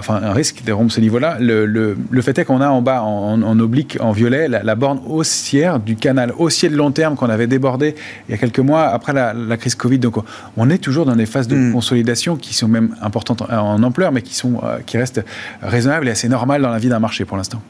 enfin 0.03 0.21
un 0.23 0.33
risque 0.33 0.65
de 0.65 0.73
rompre 0.73 0.93
ce 0.93 1.01
niveau-là. 1.01 1.37
Le, 1.39 1.67
le, 1.67 1.97
le, 2.11 2.23
fait 2.23 2.39
est 2.39 2.45
qu'on 2.45 2.61
a 2.61 2.69
en 2.69 2.83
bas, 2.83 3.03
en, 3.03 3.59
oblique, 3.61 3.99
en 4.01 4.13
violet, 4.13 4.49
la, 4.49 4.75
borne 4.75 5.01
haussière 5.07 5.79
du 5.79 5.97
canal 5.97 6.33
haussier 6.39 6.69
de 6.69 6.77
long 6.77 6.91
terme 6.91 7.15
qu'on 7.17 7.29
avait 7.29 7.47
débordé 7.47 7.95
il 8.29 8.33
y 8.33 8.35
a 8.35 8.39
quelques 8.39 8.59
mois 8.59 8.87
après 8.87 9.13
la, 9.13 9.57
crise 9.57 9.75
Covid. 9.75 9.99
Donc 9.99 10.17
on 10.57 10.71
est 10.71 10.79
toujours 10.79 11.05
dans 11.05 11.17
des 11.17 11.27
phases 11.27 11.49
de 11.49 11.57
mm. 11.57 11.73
consolidation 11.73 12.37
qui 12.37 12.55
sont 12.55 12.69
même 12.69 12.97
importantes 13.03 13.43
en, 13.43 13.83
ampleur, 13.83 14.13
mais 14.13 14.23
qui, 14.23 14.35
sont, 14.35 14.61
qui 14.87 14.97
restent 14.97 15.25
raisonnables 15.61 16.09
et 16.09 16.11
assez 16.13 16.23
c'est 16.23 16.29
normal 16.29 16.63
dans 16.63 16.71
la 16.71 16.79
vie 16.79 16.89
d'un 16.89 17.01
marché 17.01 17.25
pour 17.25 17.37
l'instant. 17.37 17.61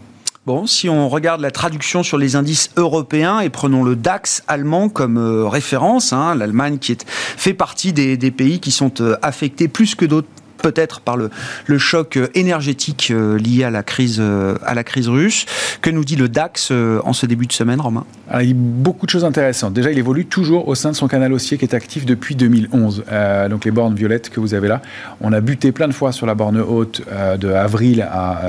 Bon, 0.45 0.67
si 0.67 0.89
on 0.91 1.09
regarde 1.09 1.41
la 1.41 1.51
traduction 1.53 2.03
sur 2.03 2.19
les 2.19 2.37
indices 2.37 2.71
européens 2.77 3.41
et 3.41 3.49
prenons 3.49 3.83
le 3.83 3.97
DAX 3.97 4.43
allemand 4.47 4.89
comme 4.89 5.17
euh, 5.17 5.49
référence, 5.49 6.12
hein, 6.12 6.35
l'Allemagne 6.35 6.79
qui 6.79 6.93
est, 6.93 7.09
fait 7.09 7.55
partie 7.55 7.93
des, 7.93 8.17
des 8.17 8.31
pays 8.31 8.59
qui 8.59 8.73
sont 8.73 8.93
euh, 9.01 9.17
affectés 9.23 9.69
plus 9.69 9.95
que 9.95 10.05
d'autres 10.05 10.29
peut-être 10.62 11.00
par 11.00 11.16
le, 11.16 11.31
choc 11.78 12.16
euh, 12.16 12.28
énergétique 12.35 13.09
euh, 13.11 13.37
lié 13.37 13.64
à 13.64 13.71
la 13.71 13.83
crise, 13.83 14.19
euh, 14.21 14.54
à 14.64 14.75
la 14.75 14.85
crise 14.85 15.09
russe. 15.09 15.47
Que 15.83 15.90
nous 15.90 16.04
dit 16.04 16.16
le 16.16 16.28
DAX 16.28 16.71
en 16.71 17.12
ce 17.12 17.26
début 17.26 17.47
de 17.47 17.52
semaine, 17.52 17.81
Romain? 17.81 18.04
Alors, 18.28 18.42
Il 18.42 18.49
y 18.49 18.52
a 18.52 18.57
beaucoup 18.57 19.04
de 19.04 19.11
choses 19.11 19.25
intéressantes. 19.25 19.75
Déjà, 19.75 19.90
il 19.90 19.99
évolue 19.99 20.26
toujours 20.26 20.69
au 20.69 20.75
sein 20.75 20.90
de 20.90 20.97
son 20.97 21.09
canal 21.09 21.33
haussier 21.33 21.59
qui 21.59 21.64
est 21.64 21.75
actif 21.75 22.07
depuis 22.07 22.37
2011. 22.37 23.04
Euh, 23.11 23.49
donc 23.49 23.64
les 23.64 23.71
bornes 23.71 23.95
violettes 23.95 24.31
que 24.31 24.40
vous 24.40 24.54
avez 24.54 24.69
là, 24.69 24.81
on 25.21 25.33
a 25.33 25.40
buté 25.40 25.73
plein 25.73 25.88
de 25.88 25.92
fois 25.92 26.12
sur 26.12 26.26
la 26.26 26.35
borne 26.35 26.61
haute 26.61 27.02
de 27.38 27.50
avril 27.50 28.02
à 28.02 28.40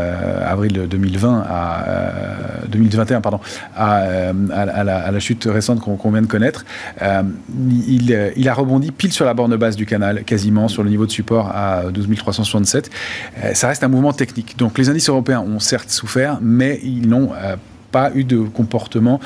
avril 0.46 0.88
2020 0.90 1.44
à 1.50 1.86
2021 2.68 3.22
pardon 3.22 3.40
à, 3.76 3.98
à, 3.98 4.30
à, 4.52 4.84
la, 4.84 4.98
à 4.98 5.12
la, 5.12 5.20
chute 5.20 5.48
récente 5.50 5.80
qu'on 5.80 5.98
qu 5.98 6.10
vient 6.10 6.22
de 6.22 6.28
connaître. 6.28 6.66
il, 7.02 8.32
il 8.36 8.50
a 8.50 8.54
rebondi 8.54 8.92
pile 8.92 9.12
sur 9.12 9.26
la 9.26 9.34
borne 9.34 9.56
basse 9.56 9.76
du 9.76 9.86
canal, 9.86 10.24
quasiment 10.24 10.68
sur 10.68 10.84
le 10.84 10.90
niveau 10.90 11.06
de 11.06 11.12
support 11.12 11.52
à 11.54 11.84
12 11.92 12.08
367. 12.16 12.90
ça 13.54 13.68
reste 13.68 13.84
un 13.84 13.88
mouvement 13.88 14.14
technique. 14.14 14.58
Donc 14.58 14.78
les 14.78 14.90
indices 14.90 15.10
européens 15.10 15.42
ont 15.42 15.60
certes 15.60 15.90
souffert, 15.90 16.40
mais 16.42 16.80
ils 16.84 17.08
n'ont 17.08 17.32
pas 17.94 18.12
eu 18.16 18.24
de 18.24 18.40
comportement 18.40 19.22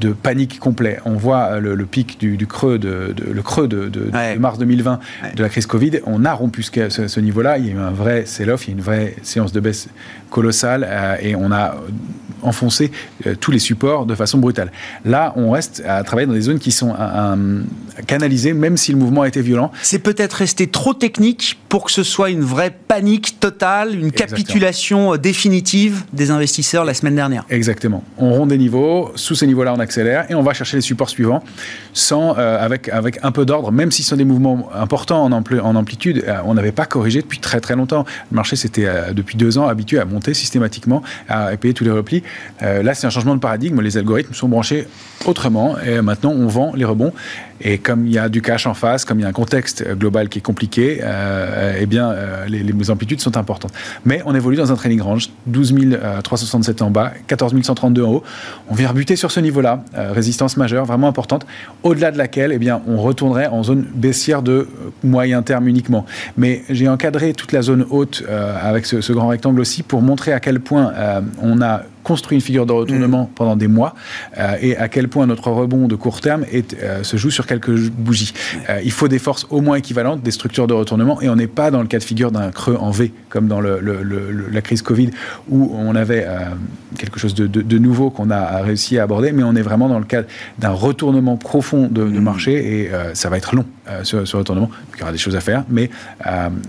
de 0.00 0.12
panique 0.12 0.60
complet. 0.60 1.00
On 1.04 1.14
voit 1.14 1.58
le, 1.58 1.74
le 1.74 1.84
pic 1.84 2.18
du, 2.18 2.36
du, 2.36 2.46
creux 2.46 2.78
de, 2.78 3.12
de 3.14 3.24
le 3.32 3.42
creux 3.42 3.66
de, 3.66 3.88
de, 3.88 4.10
ouais. 4.12 4.36
de, 4.36 4.38
mars 4.38 4.56
2020 4.58 5.00
ouais. 5.24 5.34
de 5.34 5.42
la 5.42 5.48
crise 5.48 5.66
Covid. 5.66 5.98
On 6.06 6.24
a 6.24 6.32
rompu 6.32 6.62
ce, 6.62 6.88
ce, 6.90 7.08
ce 7.08 7.20
niveau-là. 7.20 7.58
Il 7.58 7.66
y 7.66 7.70
a 7.70 7.72
eu 7.72 7.78
un 7.78 7.90
vrai 7.90 8.24
sell-off, 8.24 8.66
il 8.66 8.70
y 8.70 8.72
a 8.74 8.76
une 8.76 8.84
vraie 8.84 9.16
séance 9.22 9.52
de 9.52 9.58
baisse 9.58 9.88
colossale 10.30 10.86
euh, 10.88 11.16
et 11.20 11.34
on 11.34 11.50
a 11.50 11.74
enfoncé 12.42 12.92
euh, 13.26 13.34
tous 13.34 13.50
les 13.50 13.58
supports 13.58 14.06
de 14.06 14.14
façon 14.14 14.38
brutale. 14.38 14.70
Là, 15.04 15.32
on 15.36 15.50
reste 15.50 15.82
à 15.86 16.02
travailler 16.04 16.26
dans 16.26 16.34
des 16.34 16.42
zones 16.42 16.58
qui 16.58 16.70
sont 16.70 16.94
un, 16.94 17.38
un, 17.38 17.62
canalisées, 18.06 18.52
même 18.52 18.76
si 18.76 18.92
le 18.92 18.98
mouvement 18.98 19.22
a 19.22 19.28
été 19.28 19.40
violent. 19.40 19.72
C'est 19.82 19.98
peut-être 19.98 20.34
resté 20.34 20.68
trop 20.68 20.94
technique 20.94 21.58
pour 21.68 21.84
que 21.84 21.90
ce 21.90 22.02
soit 22.02 22.30
une 22.30 22.42
vraie 22.42 22.76
panique 22.86 23.40
totale, 23.40 23.94
une 23.94 24.06
Exactement. 24.06 24.36
capitulation 24.36 25.16
définitive 25.16 26.04
des 26.12 26.30
investisseurs 26.30 26.84
la 26.84 26.94
semaine 26.94 27.16
dernière. 27.16 27.44
Exactement. 27.50 28.03
On 28.18 28.30
ronde 28.30 28.50
des 28.50 28.58
niveaux, 28.58 29.12
sous 29.16 29.34
ces 29.34 29.46
niveaux-là, 29.46 29.74
on 29.74 29.80
accélère 29.80 30.26
et 30.30 30.34
on 30.34 30.42
va 30.42 30.54
chercher 30.54 30.76
les 30.76 30.82
supports 30.82 31.10
suivants, 31.10 31.42
sans, 31.92 32.38
euh, 32.38 32.64
avec, 32.64 32.88
avec 32.88 33.18
un 33.22 33.32
peu 33.32 33.44
d'ordre, 33.44 33.72
même 33.72 33.90
si 33.90 34.02
ce 34.02 34.10
sont 34.10 34.16
des 34.16 34.24
mouvements 34.24 34.68
importants 34.74 35.24
en, 35.24 35.32
ampli 35.32 35.58
en 35.58 35.74
amplitude. 35.76 36.24
Euh, 36.26 36.38
on 36.44 36.54
n'avait 36.54 36.72
pas 36.72 36.86
corrigé 36.86 37.22
depuis 37.22 37.38
très 37.38 37.60
très 37.60 37.76
longtemps. 37.76 38.04
Le 38.30 38.36
marché 38.36 38.56
s'était 38.56 38.86
euh, 38.86 39.12
depuis 39.12 39.36
deux 39.36 39.58
ans 39.58 39.66
habitué 39.66 39.98
à 39.98 40.04
monter 40.04 40.34
systématiquement, 40.34 41.02
à 41.28 41.56
payer 41.56 41.74
tous 41.74 41.84
les 41.84 41.90
replis. 41.90 42.22
Là, 42.60 42.94
c'est 42.94 43.06
un 43.06 43.10
changement 43.10 43.34
de 43.34 43.40
paradigme. 43.40 43.80
Les 43.80 43.96
algorithmes 43.96 44.34
sont 44.34 44.48
branchés 44.48 44.86
autrement 45.26 45.76
et 45.80 46.00
maintenant, 46.00 46.30
on 46.30 46.46
vend 46.46 46.72
les 46.74 46.84
rebonds. 46.84 47.12
Et 47.60 47.78
comme 47.78 48.06
il 48.06 48.12
y 48.12 48.18
a 48.18 48.28
du 48.28 48.42
cash 48.42 48.66
en 48.66 48.74
face, 48.74 49.04
comme 49.04 49.20
il 49.20 49.22
y 49.22 49.24
a 49.24 49.28
un 49.28 49.32
contexte 49.32 49.86
global 49.96 50.28
qui 50.28 50.38
est 50.38 50.42
compliqué, 50.42 51.00
euh, 51.02 51.76
eh 51.78 51.86
bien, 51.86 52.10
euh, 52.10 52.46
les, 52.46 52.90
amplitudes 52.90 53.20
sont 53.20 53.36
importantes. 53.36 53.72
Mais 54.04 54.20
on 54.26 54.34
évolue 54.34 54.56
dans 54.56 54.72
un 54.72 54.76
training 54.76 55.00
range, 55.00 55.30
12 55.46 55.74
367 56.22 56.82
en 56.82 56.90
bas, 56.90 57.12
14 57.26 57.54
132 57.62 58.02
en 58.02 58.12
haut. 58.12 58.22
On 58.68 58.74
vient 58.74 58.88
rebuter 58.88 59.16
sur 59.16 59.30
ce 59.30 59.40
niveau-là, 59.40 59.84
euh, 59.96 60.12
résistance 60.12 60.56
majeure, 60.56 60.84
vraiment 60.84 61.08
importante, 61.08 61.46
au-delà 61.82 62.10
de 62.10 62.18
laquelle, 62.18 62.52
eh 62.52 62.58
bien, 62.58 62.82
on 62.86 62.98
retournerait 62.98 63.46
en 63.46 63.62
zone 63.62 63.86
baissière 63.94 64.42
de 64.42 64.68
moyen 65.02 65.42
terme 65.42 65.68
uniquement. 65.68 66.04
Mais 66.36 66.62
j'ai 66.68 66.88
encadré 66.88 67.32
toute 67.32 67.52
la 67.52 67.62
zone 67.62 67.86
haute 67.90 68.24
avec 68.60 68.86
ce, 68.86 69.12
grand 69.12 69.28
rectangle 69.28 69.60
aussi 69.60 69.82
pour 69.82 70.02
montrer 70.02 70.32
à 70.32 70.40
quel 70.40 70.60
point 70.60 70.92
on 71.40 71.62
a 71.62 71.82
construit 72.04 72.36
une 72.36 72.42
figure 72.42 72.66
de 72.66 72.72
retournement 72.72 73.24
mmh. 73.24 73.34
pendant 73.34 73.56
des 73.56 73.66
mois 73.66 73.94
euh, 74.38 74.56
et 74.60 74.76
à 74.76 74.88
quel 74.88 75.08
point 75.08 75.26
notre 75.26 75.50
rebond 75.50 75.88
de 75.88 75.96
court 75.96 76.20
terme 76.20 76.44
est, 76.52 76.76
euh, 76.80 77.02
se 77.02 77.16
joue 77.16 77.30
sur 77.30 77.46
quelques 77.46 77.74
bougies. 77.90 78.32
Euh, 78.68 78.80
il 78.84 78.92
faut 78.92 79.08
des 79.08 79.18
forces 79.18 79.46
au 79.50 79.60
moins 79.60 79.76
équivalentes, 79.76 80.22
des 80.22 80.30
structures 80.30 80.66
de 80.66 80.74
retournement 80.74 81.20
et 81.22 81.28
on 81.28 81.36
n'est 81.36 81.48
pas 81.48 81.70
dans 81.70 81.80
le 81.80 81.88
cas 81.88 81.98
de 81.98 82.04
figure 82.04 82.30
d'un 82.30 82.50
creux 82.52 82.76
en 82.78 82.90
V 82.90 83.12
comme 83.30 83.48
dans 83.48 83.60
le, 83.60 83.80
le, 83.80 84.02
le, 84.02 84.48
la 84.52 84.60
crise 84.60 84.82
Covid 84.82 85.10
où 85.48 85.74
on 85.74 85.96
avait 85.96 86.26
quelque 86.98 87.18
chose 87.18 87.34
de, 87.34 87.46
de, 87.46 87.62
de 87.62 87.78
nouveau 87.78 88.10
qu'on 88.10 88.30
a 88.30 88.62
réussi 88.62 88.98
à 88.98 89.02
aborder, 89.02 89.32
mais 89.32 89.42
on 89.42 89.56
est 89.56 89.62
vraiment 89.62 89.88
dans 89.88 89.98
le 89.98 90.04
cas 90.04 90.22
d'un 90.58 90.70
retournement 90.70 91.36
profond 91.36 91.88
de, 91.88 92.04
de 92.04 92.04
mmh. 92.04 92.22
marché 92.22 92.80
et 92.80 92.90
ça 93.14 93.30
va 93.30 93.38
être 93.38 93.56
long 93.56 93.64
ce, 94.02 94.24
ce, 94.24 94.36
retournement. 94.36 94.70
Il 94.94 95.00
y 95.00 95.02
aura 95.02 95.12
des 95.12 95.18
choses 95.18 95.36
à 95.36 95.40
faire, 95.40 95.64
mais 95.68 95.90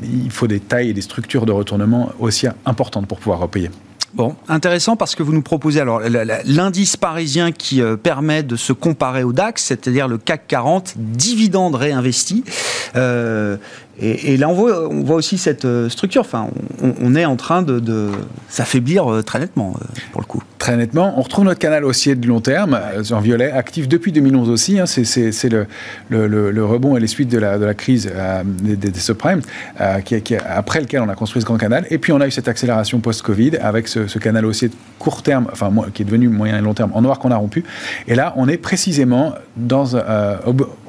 il 0.04 0.32
faut 0.32 0.48
des 0.48 0.60
tailles 0.60 0.90
et 0.90 0.94
des 0.94 1.02
structures 1.02 1.46
de 1.46 1.52
retournement 1.52 2.12
aussi 2.20 2.48
importantes 2.66 3.08
pour 3.08 3.20
pouvoir 3.20 3.40
repayer. 3.40 3.70
Bon, 4.16 4.34
intéressant 4.48 4.96
parce 4.96 5.14
que 5.14 5.24
vous 5.24 5.34
nous 5.34 5.42
proposez 5.42 5.82
alors 5.82 6.00
l'indice 6.46 6.96
parisien 6.96 7.52
qui 7.52 7.82
euh, 7.82 7.98
permet 7.98 8.44
de 8.44 8.56
se 8.56 8.72
comparer 8.72 9.24
au 9.24 9.34
DAX, 9.34 9.62
c'est-à-dire 9.62 10.08
le 10.08 10.18
CAC 10.18 10.48
40, 10.48 10.94
dividende 10.96 11.76
réinvesti. 11.76 12.46
Euh, 12.96 13.58
et, 14.02 14.36
là, 14.36 14.50
on 14.50 14.54
voit, 14.54 15.16
aussi 15.16 15.38
cette 15.38 15.64
euh, 15.64 15.88
structure. 15.88 16.22
Enfin, 16.22 16.50
on, 16.82 17.16
est 17.16 17.24
en 17.24 17.38
train 17.38 17.62
de, 17.62 18.12
s'affaiblir 18.50 19.10
euh, 19.10 19.22
très 19.22 19.40
nettement, 19.40 19.74
euh, 19.80 19.86
pour 20.12 20.22
le 20.22 20.26
coup. 20.26 20.44
Très 20.60 20.76
nettement. 20.76 21.18
On 21.18 21.22
retrouve 21.22 21.46
notre 21.46 21.60
canal 21.60 21.86
haussier 21.86 22.16
de 22.16 22.28
long 22.28 22.42
terme, 22.42 22.78
en 23.12 23.20
violet, 23.22 23.52
actif 23.52 23.88
depuis 23.88 24.12
2011 24.12 24.50
aussi. 24.50 24.80
Hein, 24.80 24.86
C'est 24.86 25.50
le, 25.50 26.66
rebond 26.66 26.98
et 26.98 27.00
les 27.00 27.08
suites 27.08 27.30
de 27.30 27.38
la, 27.38 27.74
crise 27.74 28.12
des, 28.44 28.76
des, 28.76 29.00
subprimes, 29.00 29.42
après 29.78 30.82
lequel 30.82 31.02
on 31.02 31.10
a 31.10 31.16
construit 31.16 31.42
ce 31.42 31.46
grand 31.46 31.58
canal. 31.58 31.86
Et 31.90 31.98
puis, 31.98 32.12
on 32.12 32.20
a 32.20 32.28
eu 32.28 32.32
cette 32.32 32.50
accélération 32.50 33.00
post-Covid 33.00 33.58
avec 33.62 33.88
ce, 33.88 34.18
canal 34.18 34.46
haussier 34.46 34.68
de 34.70 34.76
court 35.00 35.24
terme, 35.24 35.48
enfin, 35.52 35.72
qui 35.94 36.02
est 36.02 36.06
devenu 36.06 36.28
moyen 36.28 36.58
et 36.58 36.62
long 36.62 36.74
terme, 36.74 36.92
en 36.96 37.02
noir 37.02 37.20
qu'on 37.20 37.32
a 37.32 37.38
rompu. 37.38 37.64
Et 38.08 38.16
là, 38.16 38.34
on 38.36 38.50
est 38.50 38.58
précisément 38.58 39.36
dans, 39.56 39.96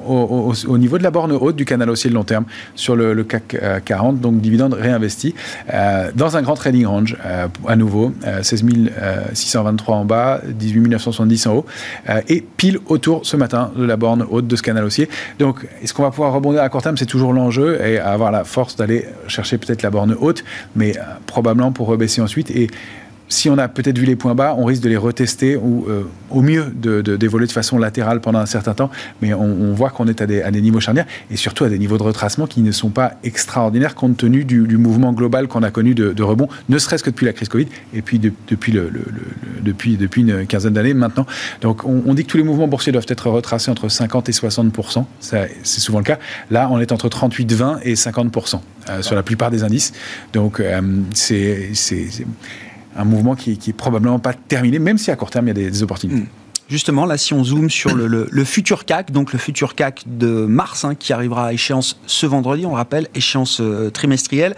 au, 0.07 0.13
au, 0.13 0.51
au, 0.51 0.71
au, 0.73 0.77
niveau 0.77 0.97
de 0.97 1.03
la 1.03 1.11
borne 1.11 1.31
haute 1.31 1.55
du 1.55 1.65
canal 1.65 1.89
haussier 1.89 2.09
de 2.09 2.15
long 2.15 2.23
terme 2.23 2.45
sur 2.75 2.95
le, 2.95 3.23
CAC 3.23 3.57
40, 3.85 4.19
donc 4.21 4.41
dividende 4.41 4.73
réinvesti, 4.73 5.35
euh, 5.73 6.11
dans 6.15 6.37
un 6.37 6.41
grand 6.41 6.55
trading 6.55 6.85
range, 6.85 7.17
euh, 7.25 7.47
à 7.67 7.75
nouveau, 7.75 8.13
16 8.41 8.63
623 9.33 9.95
en 9.95 10.05
bas, 10.05 10.41
18 10.45 10.81
970 10.89 11.47
en 11.47 11.55
haut, 11.55 11.65
euh, 12.09 12.21
et 12.27 12.41
pile 12.41 12.79
autour 12.87 13.25
ce 13.25 13.37
matin 13.37 13.71
de 13.75 13.83
la 13.83 13.97
borne 13.97 14.25
haute 14.29 14.47
de 14.47 14.55
ce 14.55 14.61
canal 14.61 14.83
haussier. 14.83 15.09
Donc, 15.39 15.67
est-ce 15.81 15.93
qu'on 15.93 16.03
va 16.03 16.11
pouvoir 16.11 16.33
rebondir 16.33 16.61
à 16.61 16.69
court 16.69 16.81
terme? 16.81 16.97
C'est 16.97 17.05
toujours 17.05 17.33
l'enjeu, 17.33 17.79
et 17.83 17.99
avoir 17.99 18.31
la 18.31 18.43
force 18.43 18.75
d'aller 18.75 19.05
chercher 19.27 19.57
peut-être 19.57 19.81
la 19.81 19.89
borne 19.89 20.15
haute, 20.19 20.43
mais 20.75 20.93
probablement 21.25 21.71
pour 21.71 21.87
rebaisser 21.87 22.21
ensuite. 22.21 22.51
Si 23.29 23.49
on 23.49 23.57
a 23.57 23.67
peut-être 23.67 23.97
vu 23.97 24.05
les 24.05 24.15
points 24.15 24.35
bas, 24.35 24.55
on 24.57 24.65
risque 24.65 24.81
de 24.83 24.89
les 24.89 24.97
retester 24.97 25.55
ou 25.55 25.85
euh, 25.89 26.03
au 26.29 26.41
mieux 26.41 26.65
d'évoluer 26.65 27.03
de, 27.03 27.17
de, 27.17 27.45
de, 27.45 27.51
façon 27.51 27.77
latérale 27.77 28.21
pendant 28.21 28.39
un 28.39 28.45
certain 28.45 28.73
temps. 28.73 28.89
Mais 29.21 29.33
on, 29.33 29.43
on 29.43 29.73
voit 29.73 29.89
qu'on 29.89 30.07
est 30.07 30.21
à 30.21 30.25
des, 30.25 30.41
à 30.41 30.51
des, 30.51 30.61
niveaux 30.61 30.79
charnières 30.79 31.05
et 31.29 31.37
surtout 31.37 31.63
à 31.63 31.69
des 31.69 31.79
niveaux 31.79 31.97
de 31.97 32.03
retracement 32.03 32.47
qui 32.47 32.61
ne 32.61 32.71
sont 32.71 32.89
pas 32.89 33.13
extraordinaires 33.23 33.95
compte 33.95 34.17
tenu 34.17 34.45
du, 34.45 34.67
du 34.67 34.77
mouvement 34.77 35.13
global 35.13 35.47
qu'on 35.47 35.63
a 35.63 35.71
connu 35.71 35.93
de, 35.93 36.13
de, 36.13 36.23
rebond, 36.23 36.47
ne 36.69 36.77
serait-ce 36.77 37.03
que 37.03 37.09
depuis 37.09 37.25
la 37.25 37.33
crise 37.33 37.49
Covid 37.49 37.67
et 37.93 38.01
puis 38.01 38.19
de, 38.19 38.31
depuis, 38.47 38.71
le, 38.71 38.89
le, 38.89 39.03
le, 39.11 39.61
depuis, 39.61 39.97
depuis 39.97 40.21
une 40.21 40.45
quinzaine 40.45 40.73
d'années 40.73 40.93
maintenant. 40.93 41.25
Donc 41.61 41.85
on, 41.85 42.03
on, 42.05 42.13
dit 42.13 42.23
que 42.23 42.29
tous 42.29 42.37
les 42.37 42.43
mouvements 42.43 42.67
boursiers 42.67 42.91
doivent 42.91 43.05
être 43.07 43.29
retracés 43.29 43.71
entre 43.71 43.89
50 43.89 44.29
et 44.29 44.31
60% 44.31 45.05
C'est 45.19 45.49
souvent 45.63 45.99
le 45.99 46.05
cas. 46.05 46.19
Là, 46.51 46.69
on 46.71 46.79
est 46.79 46.91
entre 46.91 47.09
38, 47.09 47.51
20 47.53 47.79
et 47.83 47.93
50% 47.93 48.59
euh, 48.89 49.01
sur 49.01 49.15
la 49.15 49.23
plupart 49.23 49.51
des 49.51 49.63
indices. 49.63 49.93
Donc 50.33 50.59
euh, 50.59 50.81
c'est 51.13 51.71
un 52.95 53.03
mouvement 53.03 53.35
qui, 53.35 53.57
qui 53.57 53.71
est 53.71 53.73
probablement 53.73 54.19
pas 54.19 54.33
terminé, 54.33 54.79
même 54.79 54.97
si 54.97 55.11
à 55.11 55.15
court 55.15 55.29
terme 55.29 55.47
il 55.47 55.57
y 55.57 55.65
a 55.65 55.69
des, 55.69 55.83
opportunités. 55.83 56.21
Mmh. 56.21 56.27
Justement, 56.69 57.05
là, 57.05 57.17
si 57.17 57.33
on 57.33 57.45
zoome 57.45 57.69
sur 57.69 57.95
le, 57.95 58.43
futur 58.43 58.83
CAC, 58.83 59.11
donc 59.11 59.31
le 59.31 59.39
futur 59.39 59.73
CAC 59.73 60.03
de 60.05 60.45
mars, 60.45 60.83
hein, 60.83 60.95
qui 60.95 61.13
arrivera 61.13 61.47
à 61.47 61.53
échéance 61.53 61.97
ce 62.07 62.25
vendredi, 62.25 62.65
on 62.65 62.71
le 62.71 62.75
rappelle, 62.75 63.07
échéance 63.15 63.61
euh, 63.61 63.89
trimestrielle, 63.89 64.53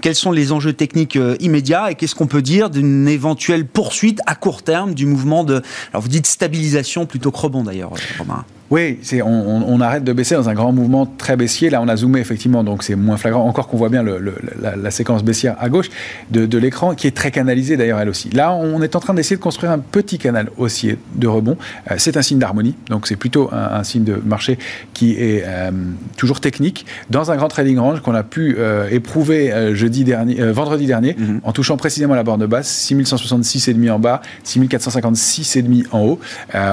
quels 0.00 0.14
sont 0.14 0.32
les 0.32 0.52
enjeux 0.52 0.72
techniques 0.72 1.16
euh, 1.16 1.36
immédiats 1.40 1.90
et 1.90 1.96
qu'est-ce 1.96 2.14
qu'on 2.14 2.26
peut 2.26 2.40
dire 2.40 2.70
d'une 2.70 3.06
éventuelle 3.08 3.66
poursuite 3.66 4.20
à 4.24 4.34
court 4.34 4.62
terme 4.62 4.94
du 4.94 5.04
mouvement 5.04 5.44
de, 5.44 5.60
alors 5.92 6.00
vous 6.00 6.08
dites 6.08 6.26
stabilisation 6.26 7.04
plutôt 7.04 7.30
que 7.30 7.38
rebond 7.38 7.62
d'ailleurs, 7.62 7.92
Romain 8.18 8.46
oui, 8.70 8.98
on, 9.14 9.26
on, 9.26 9.64
on, 9.66 9.80
arrête 9.80 10.04
de 10.04 10.12
baisser 10.12 10.36
dans 10.36 10.48
un 10.48 10.54
grand 10.54 10.70
mouvement 10.70 11.04
très 11.04 11.36
baissier. 11.36 11.70
Là, 11.70 11.82
on 11.82 11.88
a 11.88 11.96
zoomé 11.96 12.20
effectivement, 12.20 12.62
donc 12.62 12.84
c'est 12.84 12.94
moins 12.94 13.16
flagrant. 13.16 13.44
Encore 13.44 13.66
qu'on 13.66 13.76
voit 13.76 13.88
bien 13.88 14.04
le, 14.04 14.18
le, 14.18 14.36
la, 14.62 14.76
la, 14.76 14.90
séquence 14.92 15.24
baissière 15.24 15.56
à 15.58 15.68
gauche 15.68 15.90
de, 16.30 16.46
de 16.46 16.56
l'écran, 16.58 16.94
qui 16.94 17.08
est 17.08 17.16
très 17.16 17.32
canalisée 17.32 17.76
d'ailleurs 17.76 17.98
elle 17.98 18.08
aussi. 18.08 18.30
Là, 18.30 18.52
on 18.52 18.80
est 18.80 18.94
en 18.94 19.00
train 19.00 19.12
d'essayer 19.12 19.36
de 19.36 19.42
construire 19.42 19.72
un 19.72 19.80
petit 19.80 20.18
canal 20.18 20.50
haussier 20.56 20.98
de 21.16 21.26
rebond. 21.26 21.56
Euh, 21.90 21.96
c'est 21.98 22.16
un 22.16 22.22
signe 22.22 22.38
d'harmonie, 22.38 22.76
donc 22.88 23.08
c'est 23.08 23.16
plutôt 23.16 23.50
un, 23.52 23.80
un, 23.80 23.82
signe 23.82 24.04
de 24.04 24.14
marché 24.24 24.56
qui 24.94 25.14
est 25.14 25.42
euh, 25.44 25.72
toujours 26.16 26.40
technique 26.40 26.86
dans 27.10 27.32
un 27.32 27.36
grand 27.36 27.48
trading 27.48 27.78
range 27.78 28.02
qu'on 28.02 28.14
a 28.14 28.22
pu 28.22 28.54
euh, 28.56 28.88
éprouver 28.88 29.74
jeudi 29.74 30.04
dernier, 30.04 30.34
vendredi 30.52 30.86
dernier, 30.86 31.16
mm 31.18 31.24
-hmm. 31.24 31.40
en 31.42 31.52
touchant 31.52 31.76
précisément 31.76 32.14
la 32.14 32.22
borne 32.22 32.46
basse, 32.46 32.68
6166,5 32.88 33.90
en 33.90 33.98
bas, 33.98 34.22
6456,5 34.44 35.86
en 35.90 36.00
haut. 36.02 36.20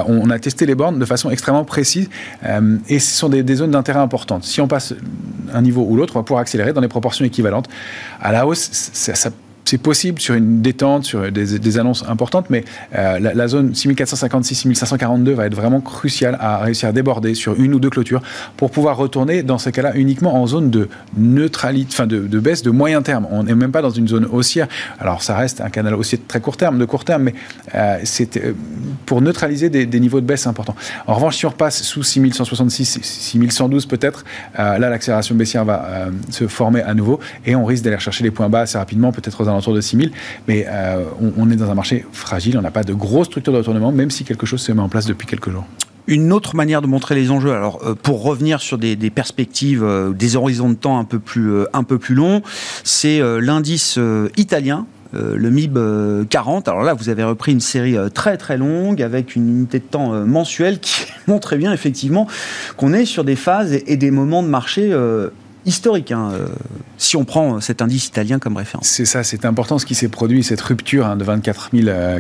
On 0.08 0.30
a 0.30 0.38
testé 0.38 0.66
les 0.66 0.76
bornes 0.76 1.00
de 1.00 1.06
façon 1.06 1.32
extrêmement 1.32 1.66
précise 1.66 1.87
euh, 2.44 2.78
et 2.88 3.00
ce 3.00 3.18
sont 3.18 3.30
des, 3.30 3.56
zones 3.56 3.72
d'intérêt 3.72 4.00
importantes. 4.00 4.44
Si 4.44 4.62
on 4.62 4.68
passe 4.68 4.94
un 5.54 5.62
niveau 5.62 5.86
ou 5.88 5.96
l'autre, 5.96 6.16
on 6.16 6.20
va 6.20 6.24
pouvoir 6.24 6.42
accélérer 6.42 6.74
dans 6.74 6.82
des 6.82 6.88
proportions 6.88 7.26
équivalentes. 7.26 7.68
À 8.22 8.32
la 8.32 8.46
hausse, 8.46 8.70
ça, 8.72 9.16
ça 9.16 9.32
c'est 9.68 9.78
possible 9.78 10.20
sur 10.20 10.36
une 10.36 10.62
détente, 10.62 11.06
sur 11.06 11.32
des, 11.32 11.78
annonces 11.80 12.04
importantes, 12.08 12.50
mais 12.50 12.64
la, 12.94 13.20
la, 13.20 13.48
zone 13.48 13.72
6456-6542 13.72 15.32
va 15.32 15.46
être 15.46 15.56
vraiment 15.56 15.82
cruciale 15.82 16.38
à 16.40 16.58
réussir 16.60 16.90
à 16.90 16.92
déborder 16.92 17.34
sur 17.36 17.60
une 17.60 17.74
ou 17.74 17.80
deux 17.80 17.90
clôtures 17.90 18.22
pour 18.56 18.72
pouvoir 18.72 18.98
retourner 18.98 19.44
dans 19.44 19.58
ces 19.58 19.72
cas-là 19.72 19.96
uniquement 19.96 20.36
en 20.36 20.48
zone 20.48 20.70
de 20.70 20.90
neutralité, 21.18 21.90
enfin 21.92 22.08
de, 22.08 22.40
baisse 22.40 22.62
de 22.62 22.72
moyen 22.72 23.02
terme. 23.02 23.28
On 23.32 23.44
n'est 23.44 23.56
même 23.56 23.72
pas 23.72 23.82
dans 23.82 23.90
une 23.90 24.08
zone 24.08 24.26
haussière. 24.26 24.68
Alors 25.00 25.22
ça 25.22 25.36
reste 25.36 25.62
un 25.62 25.70
canal 25.70 25.96
haussier 25.96 26.18
de 26.18 26.24
très 26.28 26.40
court 26.40 26.58
terme, 26.58 26.78
de 26.78 26.86
court 26.86 27.06
terme, 27.06 27.24
mais 27.24 27.36
euh, 27.76 28.00
c'est 28.04 28.38
euh, 28.38 28.54
pour 29.06 29.22
neutraliser 29.22 29.70
des, 29.70 30.00
niveaux 30.00 30.22
de 30.22 30.26
baisse 30.26 30.48
importants. 30.48 30.76
En 31.08 31.16
revanche, 31.16 31.38
si 31.38 31.46
on 31.46 31.50
repasse 31.50 31.82
sous 31.82 32.04
6166, 32.04 33.00
6112 33.02 33.86
peut-être, 33.88 34.24
euh, 34.60 34.78
là 34.78 34.90
l'accélération 34.90 35.36
baissière 35.36 35.66
va 35.66 36.08
se 36.30 36.48
former 36.48 36.82
à 36.82 36.94
nouveau 36.94 37.20
et 37.46 37.56
on 37.56 37.66
risque 37.66 37.84
d'aller 37.84 38.00
chercher 38.00 38.24
les 38.24 38.32
points 38.32 38.50
bas 38.50 38.62
assez 38.62 38.78
rapidement, 38.78 39.12
peut-être 39.12 39.42
aux 39.42 39.48
alentours 39.58 39.74
de 39.74 39.82
6000. 39.82 40.12
Mais 40.48 40.66
on, 41.22 41.34
on 41.38 41.52
est 41.52 41.56
dans 41.56 41.70
un 41.70 41.76
marché 41.76 42.06
fragile, 42.12 42.58
on 42.58 42.62
n'a 42.62 42.72
pas 42.72 42.84
de 42.84 42.94
grosse 42.94 43.28
structure 43.28 43.54
de 43.54 43.58
retournement, 43.58 43.92
même 43.92 44.12
si 44.12 44.24
quelque 44.24 44.46
chose 44.46 44.62
se 44.62 44.72
met 44.72 44.82
en 44.82 44.90
place 44.90 45.06
depuis 45.06 45.28
quelques 45.28 45.50
jours. 45.50 45.66
Une 46.08 46.32
autre 46.32 46.56
manière 46.56 46.82
de 46.82 46.88
montrer 46.88 47.16
les 47.16 47.32
enjeux, 47.32 47.52
alors 47.52 47.82
euh, 47.86 47.94
pour 47.94 48.24
revenir 48.24 48.62
sur 48.62 48.78
des, 48.78 48.96
perspectives, 49.10 49.84
euh, 49.84 50.14
des 50.14 50.38
horizons 50.38 50.70
de 50.70 50.76
temps 50.76 50.98
un 50.98 51.04
peu 51.04 51.20
plus, 51.20 51.52
euh, 51.52 51.66
un 51.74 51.84
peu 51.84 51.98
plus 51.98 52.16
longs, 52.16 52.42
c'est 52.86 53.20
l'indice 53.42 54.00
italien 54.38 54.86
le 55.14 55.50
MIB 55.50 55.78
40. 56.30 56.68
Alors 56.68 56.84
là, 56.84 56.94
vous 56.94 57.10
avez 57.10 57.24
repris 57.24 57.52
une 57.52 57.60
série 57.60 57.96
très 58.14 58.38
très 58.38 58.58
longue 58.58 59.02
avec 59.02 59.36
une 59.36 59.50
unité 59.50 59.80
de 59.80 59.84
temps 59.84 60.12
mensuelle 60.26 60.80
qui 60.80 61.06
montre 61.28 61.56
bien 61.56 61.74
effectivement 61.74 62.28
qu'on 62.76 62.94
est 62.94 63.06
sur 63.06 63.24
des 63.24 63.36
phases 63.36 63.74
et, 63.74 63.98
des 63.98 64.12
moments 64.12 64.44
de 64.44 64.48
marché 64.48 64.94
historique, 65.68 66.12
hein, 66.12 66.32
euh, 66.34 66.48
si 66.98 67.18
on 67.18 67.26
prend 67.26 67.60
cet 67.60 67.82
indice 67.82 68.08
italien 68.08 68.40
comme 68.40 68.58
référence. 68.58 68.88
C'est 68.88 69.06
ça, 69.06 69.24
c'est 69.24 69.46
important 69.46 69.78
ce 69.78 69.86
qui 69.86 69.96
s'est 69.96 70.08
produit, 70.08 70.44
cette 70.44 70.62
rupture 70.62 71.06
hein, 71.06 71.18
de 71.18 71.24
24 71.24 71.70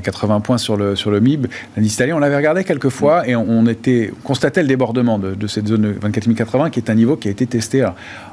080 0.01 0.39
points 0.41 0.57
sur 0.57 0.77
le, 0.77 0.95
sur 0.95 1.09
le 1.09 1.19
MIB. 1.19 1.47
L'indice 1.75 1.95
italien, 1.95 2.17
on 2.17 2.19
l'avait 2.19 2.35
regardé 2.35 2.63
quelques 2.63 2.89
fois 2.89 3.27
et 3.27 3.35
on, 3.35 3.65
était, 3.65 4.11
constatait 4.23 4.61
le 4.61 4.67
débordement 4.67 5.17
de, 5.17 5.47
cette 5.47 5.67
zone 5.67 5.81
de 5.81 5.95
24 5.99 6.33
080 6.33 6.69
qui 6.69 6.79
est 6.79 6.89
un 6.89 6.95
niveau 6.95 7.15
qui 7.15 7.29
a 7.29 7.31
été 7.31 7.47
testé 7.47 7.87